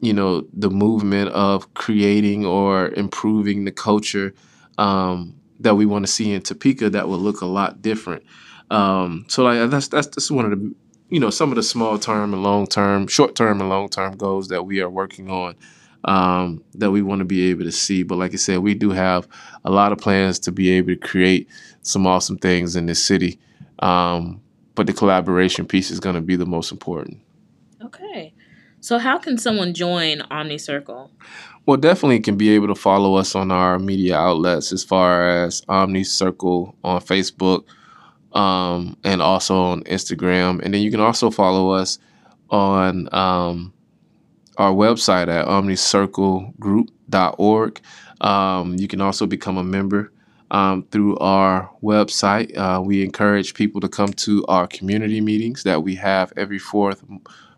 you 0.00 0.12
know 0.12 0.46
the 0.52 0.70
movement 0.70 1.30
of 1.30 1.72
creating 1.74 2.46
or 2.46 2.88
improving 2.90 3.64
the 3.64 3.72
culture 3.72 4.34
um, 4.78 5.34
that 5.60 5.74
we 5.74 5.86
want 5.86 6.06
to 6.06 6.12
see 6.12 6.32
in 6.32 6.42
Topeka 6.42 6.90
that 6.90 7.08
will 7.08 7.18
look 7.18 7.40
a 7.40 7.46
lot 7.46 7.82
different. 7.82 8.24
Um, 8.70 9.24
so 9.28 9.44
like 9.44 9.70
that's 9.70 9.88
that's 9.88 10.08
that's 10.08 10.30
one 10.30 10.44
of 10.44 10.50
the 10.50 10.74
you 11.08 11.20
know 11.20 11.30
some 11.30 11.50
of 11.50 11.56
the 11.56 11.62
small 11.62 11.98
term 11.98 12.34
and 12.34 12.42
long 12.42 12.66
term, 12.66 13.06
short 13.06 13.34
term 13.34 13.60
and 13.60 13.70
long 13.70 13.88
term 13.88 14.16
goals 14.16 14.48
that 14.48 14.64
we 14.64 14.80
are 14.80 14.90
working 14.90 15.30
on 15.30 15.56
um, 16.06 16.62
that 16.74 16.90
we 16.90 17.02
want 17.02 17.18
to 17.18 17.24
be 17.24 17.50
able 17.50 17.64
to 17.64 17.72
see. 17.72 18.02
But 18.02 18.16
like 18.16 18.32
I 18.32 18.36
said, 18.36 18.60
we 18.60 18.74
do 18.74 18.90
have 18.90 19.28
a 19.64 19.70
lot 19.70 19.92
of 19.92 19.98
plans 19.98 20.38
to 20.40 20.52
be 20.52 20.70
able 20.70 20.88
to 20.88 20.96
create 20.96 21.48
some 21.82 22.06
awesome 22.06 22.38
things 22.38 22.76
in 22.76 22.86
this 22.86 23.02
city. 23.02 23.38
Um, 23.80 24.40
but 24.74 24.86
the 24.86 24.92
collaboration 24.92 25.66
piece 25.66 25.90
is 25.90 26.00
going 26.00 26.14
to 26.14 26.20
be 26.20 26.36
the 26.36 26.46
most 26.46 26.70
important. 26.70 27.20
Okay. 27.82 28.32
So, 28.86 28.98
how 28.98 29.18
can 29.18 29.36
someone 29.36 29.74
join 29.74 30.22
Omni 30.30 30.58
Circle? 30.58 31.10
Well, 31.66 31.76
definitely 31.76 32.20
can 32.20 32.36
be 32.36 32.50
able 32.50 32.68
to 32.68 32.76
follow 32.76 33.16
us 33.16 33.34
on 33.34 33.50
our 33.50 33.80
media 33.80 34.16
outlets 34.16 34.70
as 34.70 34.84
far 34.84 35.28
as 35.28 35.60
Omni 35.68 36.04
Circle 36.04 36.72
on 36.84 37.00
Facebook 37.00 37.64
um, 38.32 38.96
and 39.02 39.20
also 39.20 39.60
on 39.60 39.82
Instagram. 39.82 40.62
And 40.62 40.72
then 40.72 40.82
you 40.82 40.92
can 40.92 41.00
also 41.00 41.32
follow 41.32 41.72
us 41.72 41.98
on 42.48 43.12
um, 43.12 43.72
our 44.56 44.70
website 44.70 45.26
at 45.26 45.48
omnicirclegroup.org. 45.48 47.80
Um, 48.20 48.76
you 48.76 48.86
can 48.86 49.00
also 49.00 49.26
become 49.26 49.56
a 49.56 49.64
member 49.64 50.12
um, 50.52 50.84
through 50.92 51.18
our 51.18 51.68
website. 51.82 52.56
Uh, 52.56 52.80
we 52.80 53.02
encourage 53.02 53.54
people 53.54 53.80
to 53.80 53.88
come 53.88 54.12
to 54.12 54.46
our 54.46 54.68
community 54.68 55.20
meetings 55.20 55.64
that 55.64 55.82
we 55.82 55.96
have 55.96 56.32
every 56.36 56.60
fourth 56.60 57.02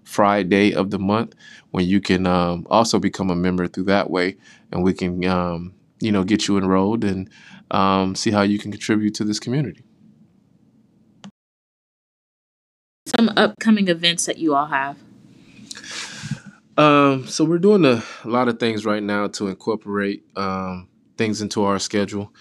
Friday 0.08 0.72
of 0.74 0.90
the 0.90 0.98
month 0.98 1.34
when 1.70 1.84
you 1.84 2.00
can 2.00 2.26
um, 2.26 2.66
also 2.70 2.98
become 2.98 3.28
a 3.28 3.36
member 3.36 3.68
through 3.68 3.84
that 3.84 4.10
way, 4.10 4.36
and 4.72 4.82
we 4.82 4.94
can 4.94 5.22
um, 5.26 5.74
you 6.00 6.10
know 6.10 6.24
get 6.24 6.48
you 6.48 6.56
enrolled 6.56 7.04
and 7.04 7.28
um, 7.70 8.14
see 8.14 8.30
how 8.30 8.40
you 8.40 8.58
can 8.58 8.72
contribute 8.72 9.14
to 9.14 9.24
this 9.24 9.38
community. 9.38 9.84
Some 13.06 13.30
upcoming 13.36 13.88
events 13.88 14.24
that 14.24 14.38
you 14.38 14.54
all 14.54 14.66
have. 14.66 14.96
Um, 16.78 17.26
so 17.26 17.44
we're 17.44 17.58
doing 17.58 17.84
a, 17.84 18.02
a, 18.24 18.28
lot 18.28 18.48
of 18.48 18.58
things 18.58 18.86
right 18.86 19.02
now 19.02 19.26
to 19.28 19.48
incorporate 19.48 20.24
um, 20.36 20.88
things 21.18 21.42
into 21.42 21.64
our 21.64 21.78
schedule. 21.78 22.32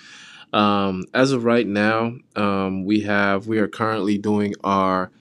Um, 0.54 1.04
as 1.14 1.34
of 1.34 1.44
right 1.44 1.68
now, 1.68 2.14
um, 2.38 2.86
we 2.86 3.02
have 3.02 3.48
we 3.48 3.58
are 3.60 3.68
currently 3.68 4.18
doing 4.18 4.54
our 4.64 5.12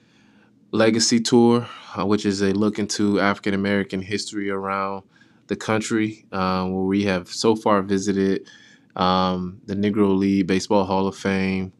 legacy 0.71 1.19
tour, 1.19 1.67
uh, 1.97 2.05
which 2.05 2.25
is 2.25 2.41
a 2.41 2.53
look 2.53 2.79
into 2.79 3.19
African 3.19 3.53
American 3.53 4.01
history 4.01 4.49
around 4.49 5.03
the 5.47 5.55
country, 5.55 6.25
uh, 6.31 6.65
where 6.65 6.83
we 6.83 7.03
have 7.05 7.29
so 7.29 7.55
far 7.55 7.81
visited 7.81 8.47
um, 8.95 9.61
the 9.65 9.75
Negro 9.75 10.17
League 10.17 10.47
Baseball 10.47 10.85
Hall 10.85 11.07
of 11.07 11.15
Fame. 11.15 11.71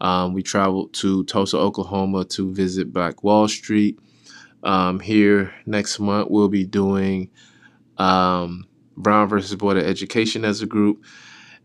Um, 0.00 0.32
we 0.34 0.42
traveled 0.42 0.92
to 0.94 1.22
Tulsa, 1.24 1.56
Oklahoma 1.56 2.24
to 2.26 2.52
visit 2.52 2.92
Black 2.92 3.22
Wall 3.22 3.46
Street. 3.46 4.00
Um, 4.64 4.98
here 4.98 5.54
next 5.66 6.00
month, 6.00 6.28
we'll 6.30 6.48
be 6.48 6.64
doing 6.64 7.30
um, 7.98 8.66
Brown 8.96 9.28
versus 9.28 9.54
Board 9.54 9.76
of 9.76 9.84
Education 9.84 10.44
as 10.44 10.60
a 10.60 10.66
group. 10.66 11.04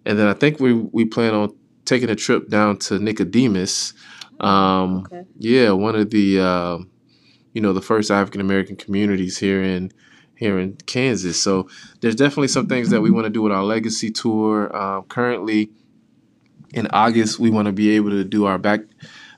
And 0.06 0.20
then 0.20 0.28
I 0.28 0.34
think 0.34 0.60
we, 0.60 0.74
we 0.74 1.06
plan 1.06 1.34
on 1.34 1.56
taking 1.86 2.10
a 2.10 2.16
trip 2.16 2.50
down 2.50 2.78
to 2.78 3.00
Nicodemus. 3.00 3.94
Um, 4.40 5.06
okay. 5.06 5.24
Yeah, 5.38 5.72
one 5.72 5.96
of 5.96 6.10
the, 6.10 6.40
uh, 6.40 6.78
you 7.54 7.62
know, 7.62 7.74
the 7.74 7.82
first 7.82 8.12
African 8.12 8.42
American 8.42 8.76
communities 8.76 9.38
here 9.38 9.64
in 9.64 9.92
here 10.36 10.60
in 10.60 10.76
Kansas. 10.86 11.42
So 11.42 11.68
there's 12.02 12.16
definitely 12.16 12.50
some 12.50 12.68
things 12.68 12.90
that 12.92 13.02
we 13.02 13.10
want 13.10 13.26
to 13.26 13.30
do 13.30 13.42
with 13.42 13.52
our 13.52 13.64
legacy 13.64 14.12
tour. 14.12 14.70
Uh, 14.76 15.02
currently, 15.04 15.72
in 16.74 16.88
August, 16.88 17.40
we 17.40 17.50
want 17.50 17.66
to 17.66 17.72
be 17.72 17.92
able 17.92 18.12
to 18.12 18.24
do 18.24 18.46
our 18.46 18.58
back 18.58 18.82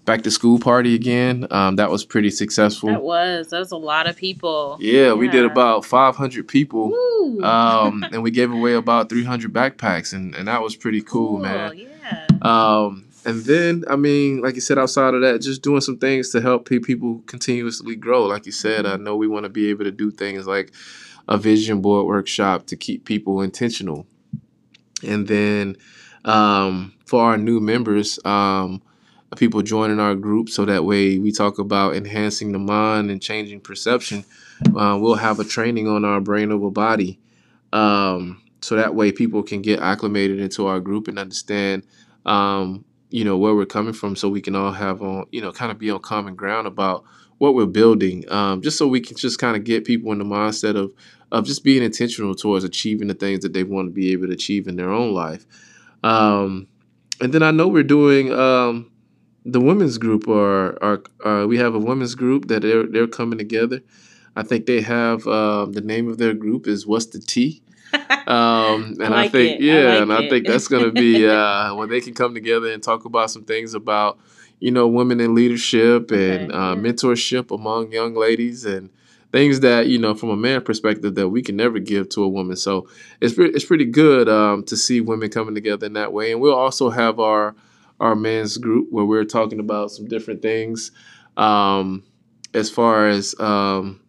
back 0.05 0.23
to 0.23 0.31
school 0.31 0.59
party 0.59 0.95
again. 0.95 1.47
Um, 1.51 1.75
that 1.75 1.91
was 1.91 2.03
pretty 2.03 2.31
successful. 2.31 2.89
That 2.89 3.03
was. 3.03 3.49
That 3.49 3.59
was 3.59 3.71
a 3.71 3.77
lot 3.77 4.07
of 4.07 4.15
people. 4.15 4.77
Yeah, 4.81 5.07
yeah. 5.07 5.13
we 5.13 5.29
did 5.29 5.45
about 5.45 5.85
500 5.85 6.47
people. 6.47 6.93
Um, 7.43 8.03
and 8.11 8.23
we 8.23 8.31
gave 8.31 8.51
away 8.51 8.73
about 8.73 9.09
300 9.09 9.53
backpacks, 9.53 10.13
and, 10.13 10.35
and 10.35 10.47
that 10.47 10.61
was 10.61 10.75
pretty 10.75 11.01
cool, 11.01 11.37
cool 11.37 11.39
man. 11.39 11.77
Yeah. 11.77 12.27
Um, 12.41 13.08
and 13.29 13.45
then, 13.45 13.83
I 13.87 13.95
mean, 13.95 14.41
like 14.41 14.55
you 14.55 14.61
said, 14.61 14.79
outside 14.79 15.13
of 15.13 15.21
that, 15.21 15.41
just 15.41 15.61
doing 15.61 15.81
some 15.81 15.99
things 15.99 16.31
to 16.31 16.41
help 16.41 16.67
people 16.67 17.21
continuously 17.27 17.95
grow. 17.95 18.25
Like 18.25 18.47
you 18.47 18.51
said, 18.51 18.87
I 18.87 18.95
know 18.95 19.15
we 19.15 19.27
want 19.27 19.43
to 19.43 19.49
be 19.49 19.69
able 19.69 19.83
to 19.83 19.91
do 19.91 20.09
things 20.09 20.47
like 20.47 20.73
a 21.27 21.37
vision 21.37 21.79
board 21.79 22.07
workshop 22.07 22.65
to 22.65 22.75
keep 22.75 23.05
people 23.05 23.43
intentional. 23.43 24.07
And 25.07 25.27
then 25.27 25.77
um, 26.25 26.95
for 27.05 27.23
our 27.23 27.37
new 27.37 27.59
members, 27.59 28.17
um, 28.25 28.81
people 29.37 29.61
joining 29.61 29.99
our 29.99 30.15
group 30.15 30.49
so 30.49 30.65
that 30.65 30.83
way 30.83 31.19
we 31.19 31.31
talk 31.31 31.59
about 31.59 31.95
enhancing 31.95 32.51
the 32.51 32.57
mind 32.57 33.11
and 33.11 33.21
changing 33.21 33.61
perception. 33.61 34.25
Uh, 34.75 34.97
we'll 34.99 35.13
have 35.13 35.39
a 35.39 35.43
training 35.43 35.87
on 35.87 36.03
our 36.03 36.19
brain 36.19 36.51
over 36.51 36.71
body. 36.71 37.19
Um, 37.73 38.41
so 38.61 38.75
that 38.75 38.95
way 38.95 39.11
people 39.11 39.43
can 39.43 39.61
get 39.61 39.81
acclimated 39.81 40.39
into 40.39 40.65
our 40.65 40.79
group 40.79 41.07
and 41.07 41.19
understand 41.19 41.83
um, 42.25 42.85
you 43.09 43.23
know 43.23 43.37
where 43.37 43.55
we're 43.55 43.65
coming 43.65 43.93
from 43.93 44.15
so 44.15 44.29
we 44.29 44.41
can 44.41 44.55
all 44.55 44.71
have 44.71 45.01
on 45.01 45.25
you 45.31 45.41
know 45.41 45.51
kind 45.51 45.71
of 45.71 45.79
be 45.79 45.89
on 45.89 45.99
common 45.99 46.35
ground 46.35 46.67
about 46.67 47.03
what 47.39 47.55
we're 47.55 47.65
building 47.65 48.29
um, 48.31 48.61
just 48.61 48.77
so 48.77 48.87
we 48.87 48.99
can 48.99 49.17
just 49.17 49.39
kind 49.39 49.55
of 49.55 49.63
get 49.63 49.85
people 49.85 50.11
in 50.11 50.19
the 50.19 50.25
mindset 50.25 50.75
of 50.75 50.93
of 51.31 51.45
just 51.45 51.63
being 51.63 51.83
intentional 51.83 52.33
towards 52.33 52.63
achieving 52.63 53.07
the 53.07 53.13
things 53.13 53.41
that 53.41 53.53
they 53.53 53.63
want 53.63 53.87
to 53.87 53.91
be 53.91 54.11
able 54.11 54.27
to 54.27 54.33
achieve 54.33 54.67
in 54.67 54.75
their 54.75 54.91
own 54.91 55.13
life. 55.13 55.45
Um, 56.03 56.67
and 57.21 57.33
then 57.33 57.43
i 57.43 57.51
know 57.51 57.67
we're 57.67 57.83
doing 57.83 58.31
um, 58.31 58.89
the 59.45 59.59
women's 59.59 59.97
group 59.97 60.27
or 60.27 60.81
are 60.83 61.03
uh, 61.25 61.45
we 61.45 61.57
have 61.57 61.75
a 61.75 61.79
women's 61.79 62.15
group 62.15 62.47
that 62.47 62.61
they're, 62.61 62.87
they're 62.87 63.07
coming 63.07 63.37
together. 63.37 63.81
I 64.35 64.43
think 64.43 64.65
they 64.65 64.81
have 64.81 65.27
um, 65.27 65.73
the 65.73 65.81
name 65.81 66.07
of 66.07 66.17
their 66.17 66.33
group 66.33 66.67
is 66.67 66.87
what's 66.87 67.07
the 67.07 67.19
tea 67.19 67.61
um, 67.93 67.99
and 68.27 69.03
I, 69.03 69.09
like 69.09 69.25
I 69.25 69.27
think, 69.29 69.59
it. 69.59 69.63
yeah, 69.63 69.73
I 69.73 69.83
like 69.83 70.01
and 70.01 70.11
it. 70.11 70.15
I 70.15 70.29
think 70.29 70.47
that's 70.47 70.67
going 70.67 70.83
to 70.83 70.91
be 70.91 71.27
uh, 71.29 71.75
when 71.75 71.89
they 71.89 72.01
can 72.01 72.13
come 72.13 72.33
together 72.33 72.71
and 72.71 72.81
talk 72.81 73.05
about 73.05 73.31
some 73.31 73.43
things 73.43 73.73
about, 73.73 74.19
you 74.59 74.71
know, 74.71 74.87
women 74.87 75.19
in 75.19 75.35
leadership 75.35 76.11
and 76.11 76.51
okay. 76.51 76.57
uh, 76.57 76.75
mentorship 76.75 77.53
among 77.53 77.91
young 77.91 78.15
ladies 78.15 78.65
and 78.65 78.89
things 79.31 79.59
that 79.59 79.87
you 79.87 79.99
know 79.99 80.15
from 80.15 80.29
a 80.29 80.35
man 80.35 80.61
perspective 80.61 81.15
that 81.15 81.29
we 81.29 81.41
can 81.41 81.55
never 81.55 81.79
give 81.79 82.09
to 82.09 82.23
a 82.23 82.27
woman. 82.27 82.55
So 82.55 82.87
it's 83.21 83.33
pre- 83.33 83.51
it's 83.51 83.65
pretty 83.65 83.85
good 83.85 84.27
um, 84.29 84.63
to 84.63 84.77
see 84.77 85.01
women 85.01 85.29
coming 85.29 85.55
together 85.55 85.85
in 85.85 85.93
that 85.93 86.13
way. 86.13 86.31
And 86.31 86.41
we'll 86.41 86.55
also 86.55 86.89
have 86.89 87.19
our 87.19 87.55
our 87.99 88.15
men's 88.15 88.57
group 88.57 88.87
where 88.91 89.05
we're 89.05 89.25
talking 89.25 89.59
about 89.59 89.91
some 89.91 90.07
different 90.07 90.41
things 90.41 90.91
um, 91.37 92.03
as 92.53 92.69
far 92.69 93.07
as 93.07 93.35
um, 93.39 94.01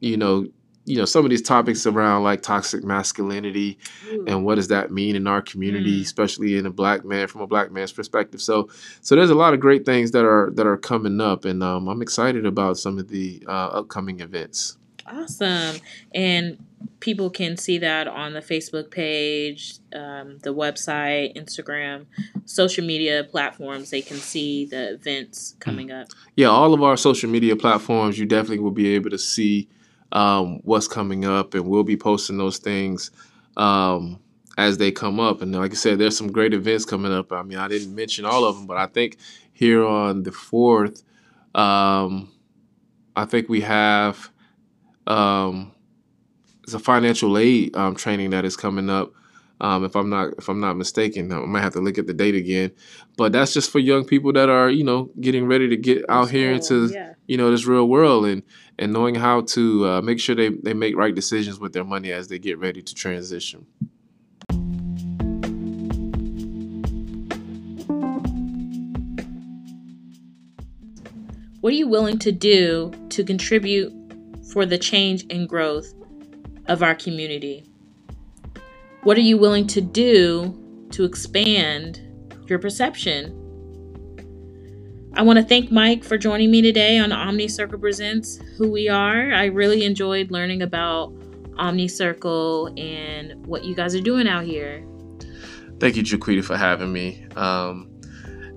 you 0.00 0.16
know 0.16 0.46
you 0.88 0.96
know 0.96 1.04
some 1.04 1.24
of 1.24 1.30
these 1.30 1.42
topics 1.42 1.86
around 1.86 2.22
like 2.22 2.40
toxic 2.40 2.82
masculinity 2.82 3.78
Ooh. 4.10 4.24
and 4.26 4.44
what 4.44 4.54
does 4.54 4.68
that 4.68 4.90
mean 4.90 5.16
in 5.16 5.26
our 5.26 5.42
community 5.42 6.00
mm. 6.00 6.02
especially 6.02 6.56
in 6.56 6.66
a 6.66 6.70
black 6.70 7.04
man 7.04 7.28
from 7.28 7.42
a 7.42 7.46
black 7.46 7.70
man's 7.70 7.92
perspective 7.92 8.40
so 8.40 8.68
so 9.02 9.14
there's 9.14 9.30
a 9.30 9.34
lot 9.34 9.52
of 9.54 9.60
great 9.60 9.84
things 9.84 10.12
that 10.12 10.24
are 10.24 10.50
that 10.54 10.66
are 10.66 10.78
coming 10.78 11.20
up 11.20 11.44
and 11.44 11.62
um, 11.62 11.88
i'm 11.88 12.00
excited 12.00 12.46
about 12.46 12.78
some 12.78 12.98
of 12.98 13.08
the 13.08 13.42
uh, 13.46 13.68
upcoming 13.68 14.20
events 14.20 14.78
awesome 15.06 15.76
and 16.14 16.64
people 17.00 17.30
can 17.30 17.56
see 17.56 17.78
that 17.78 18.08
on 18.08 18.32
the 18.32 18.40
facebook 18.40 18.90
page 18.90 19.78
um, 19.94 20.38
the 20.42 20.54
website 20.54 21.36
instagram 21.36 22.06
social 22.46 22.84
media 22.84 23.24
platforms 23.24 23.90
they 23.90 24.02
can 24.02 24.16
see 24.16 24.64
the 24.64 24.94
events 24.94 25.54
mm. 25.54 25.60
coming 25.60 25.90
up 25.90 26.08
yeah 26.34 26.46
all 26.46 26.72
of 26.72 26.82
our 26.82 26.96
social 26.96 27.28
media 27.28 27.54
platforms 27.54 28.18
you 28.18 28.24
definitely 28.24 28.58
will 28.58 28.70
be 28.70 28.94
able 28.94 29.10
to 29.10 29.18
see 29.18 29.68
um, 30.12 30.60
what's 30.64 30.88
coming 30.88 31.24
up, 31.24 31.54
and 31.54 31.66
we'll 31.66 31.84
be 31.84 31.96
posting 31.96 32.38
those 32.38 32.58
things 32.58 33.10
um, 33.56 34.18
as 34.56 34.78
they 34.78 34.90
come 34.90 35.20
up. 35.20 35.42
And 35.42 35.54
like 35.54 35.72
I 35.72 35.74
said, 35.74 35.98
there's 35.98 36.16
some 36.16 36.32
great 36.32 36.54
events 36.54 36.84
coming 36.84 37.12
up. 37.12 37.32
I 37.32 37.42
mean, 37.42 37.58
I 37.58 37.68
didn't 37.68 37.94
mention 37.94 38.24
all 38.24 38.44
of 38.44 38.56
them, 38.56 38.66
but 38.66 38.76
I 38.76 38.86
think 38.86 39.18
here 39.52 39.84
on 39.84 40.22
the 40.22 40.32
fourth, 40.32 41.02
um, 41.54 42.32
I 43.16 43.24
think 43.24 43.48
we 43.48 43.60
have 43.62 44.30
um, 45.06 45.72
it's 46.62 46.74
a 46.74 46.78
financial 46.78 47.38
aid 47.38 47.74
um, 47.76 47.94
training 47.96 48.30
that 48.30 48.44
is 48.44 48.56
coming 48.56 48.90
up. 48.90 49.12
Um, 49.60 49.84
if 49.84 49.96
I'm 49.96 50.08
not 50.08 50.34
if 50.38 50.48
I'm 50.48 50.60
not 50.60 50.76
mistaken, 50.76 51.32
I 51.32 51.40
might 51.40 51.62
have 51.62 51.72
to 51.72 51.80
look 51.80 51.98
at 51.98 52.06
the 52.06 52.14
date 52.14 52.34
again. 52.34 52.70
But 53.16 53.32
that's 53.32 53.52
just 53.52 53.70
for 53.70 53.78
young 53.80 54.04
people 54.04 54.32
that 54.34 54.48
are 54.48 54.70
you 54.70 54.84
know 54.84 55.10
getting 55.20 55.46
ready 55.46 55.68
to 55.68 55.76
get 55.76 56.04
out 56.08 56.30
here 56.30 56.52
into 56.52 56.86
yeah. 56.86 57.14
you 57.26 57.36
know 57.36 57.50
this 57.50 57.66
real 57.66 57.88
world 57.88 58.26
and 58.26 58.42
and 58.78 58.92
knowing 58.92 59.16
how 59.16 59.40
to 59.40 59.86
uh, 59.88 60.02
make 60.02 60.20
sure 60.20 60.36
they, 60.36 60.50
they 60.50 60.74
make 60.74 60.96
right 60.96 61.14
decisions 61.14 61.58
with 61.58 61.72
their 61.72 61.84
money 61.84 62.12
as 62.12 62.28
they 62.28 62.38
get 62.38 62.58
ready 62.58 62.80
to 62.82 62.94
transition. 62.94 63.66
What 71.60 71.72
are 71.72 71.76
you 71.76 71.88
willing 71.88 72.20
to 72.20 72.30
do 72.30 72.92
to 73.10 73.24
contribute 73.24 73.92
for 74.52 74.64
the 74.64 74.78
change 74.78 75.26
and 75.28 75.48
growth 75.48 75.92
of 76.66 76.84
our 76.84 76.94
community? 76.94 77.64
What 79.02 79.16
are 79.16 79.22
you 79.22 79.38
willing 79.38 79.66
to 79.68 79.80
do 79.80 80.54
to 80.90 81.04
expand 81.04 82.02
your 82.46 82.58
perception 82.58 83.38
I 85.18 85.22
want 85.22 85.36
to 85.40 85.44
thank 85.44 85.72
Mike 85.72 86.04
for 86.04 86.16
joining 86.16 86.48
me 86.48 86.62
today 86.62 86.96
on 86.96 87.10
Omni 87.10 87.48
Circle 87.48 87.80
Presents 87.80 88.38
Who 88.56 88.70
We 88.70 88.88
Are. 88.88 89.32
I 89.32 89.46
really 89.46 89.84
enjoyed 89.84 90.30
learning 90.30 90.62
about 90.62 91.12
Omni 91.56 91.88
Circle 91.88 92.72
and 92.76 93.44
what 93.44 93.64
you 93.64 93.74
guys 93.74 93.96
are 93.96 94.00
doing 94.00 94.28
out 94.28 94.44
here. 94.44 94.86
Thank 95.80 95.96
you, 95.96 96.04
Jaquita, 96.04 96.44
for 96.44 96.56
having 96.56 96.92
me. 96.92 97.26
Um, 97.34 97.90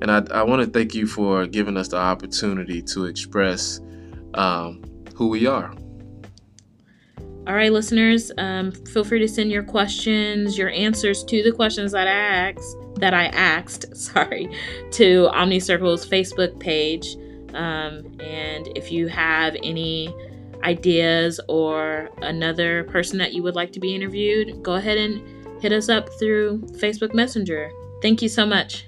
and 0.03 0.11
I, 0.11 0.23
I 0.31 0.43
want 0.43 0.63
to 0.63 0.69
thank 0.69 0.93
you 0.93 1.07
for 1.07 1.47
giving 1.47 1.77
us 1.77 1.87
the 1.87 1.97
opportunity 1.97 2.83
to 2.93 3.05
express 3.05 3.79
um, 4.35 4.83
who 5.15 5.29
we 5.29 5.47
are. 5.47 5.73
All 7.47 7.55
right, 7.55 7.73
listeners, 7.73 8.31
um, 8.37 8.71
feel 8.71 9.03
free 9.03 9.19
to 9.19 9.27
send 9.27 9.51
your 9.51 9.63
questions, 9.63 10.57
your 10.57 10.69
answers 10.69 11.23
to 11.23 11.41
the 11.41 11.51
questions 11.51 11.91
that 11.91 12.07
I 12.07 12.11
asked 12.11 12.77
that 13.01 13.13
I 13.13 13.25
asked, 13.27 13.95
sorry, 13.97 14.49
to 14.91 15.29
OmniCircle's 15.33 16.07
Facebook 16.07 16.59
page. 16.59 17.17
Um, 17.53 18.17
and 18.21 18.69
if 18.77 18.91
you 18.91 19.07
have 19.07 19.55
any 19.61 20.15
ideas 20.63 21.39
or 21.49 22.09
another 22.21 22.85
person 22.85 23.17
that 23.17 23.33
you 23.33 23.43
would 23.43 23.55
like 23.55 23.73
to 23.73 23.79
be 23.79 23.93
interviewed, 23.93 24.63
go 24.63 24.75
ahead 24.75 24.97
and 24.97 25.61
hit 25.61 25.73
us 25.73 25.89
up 25.89 26.09
through 26.17 26.59
Facebook 26.73 27.13
Messenger. 27.13 27.71
Thank 28.01 28.21
you 28.21 28.29
so 28.29 28.45
much. 28.45 28.85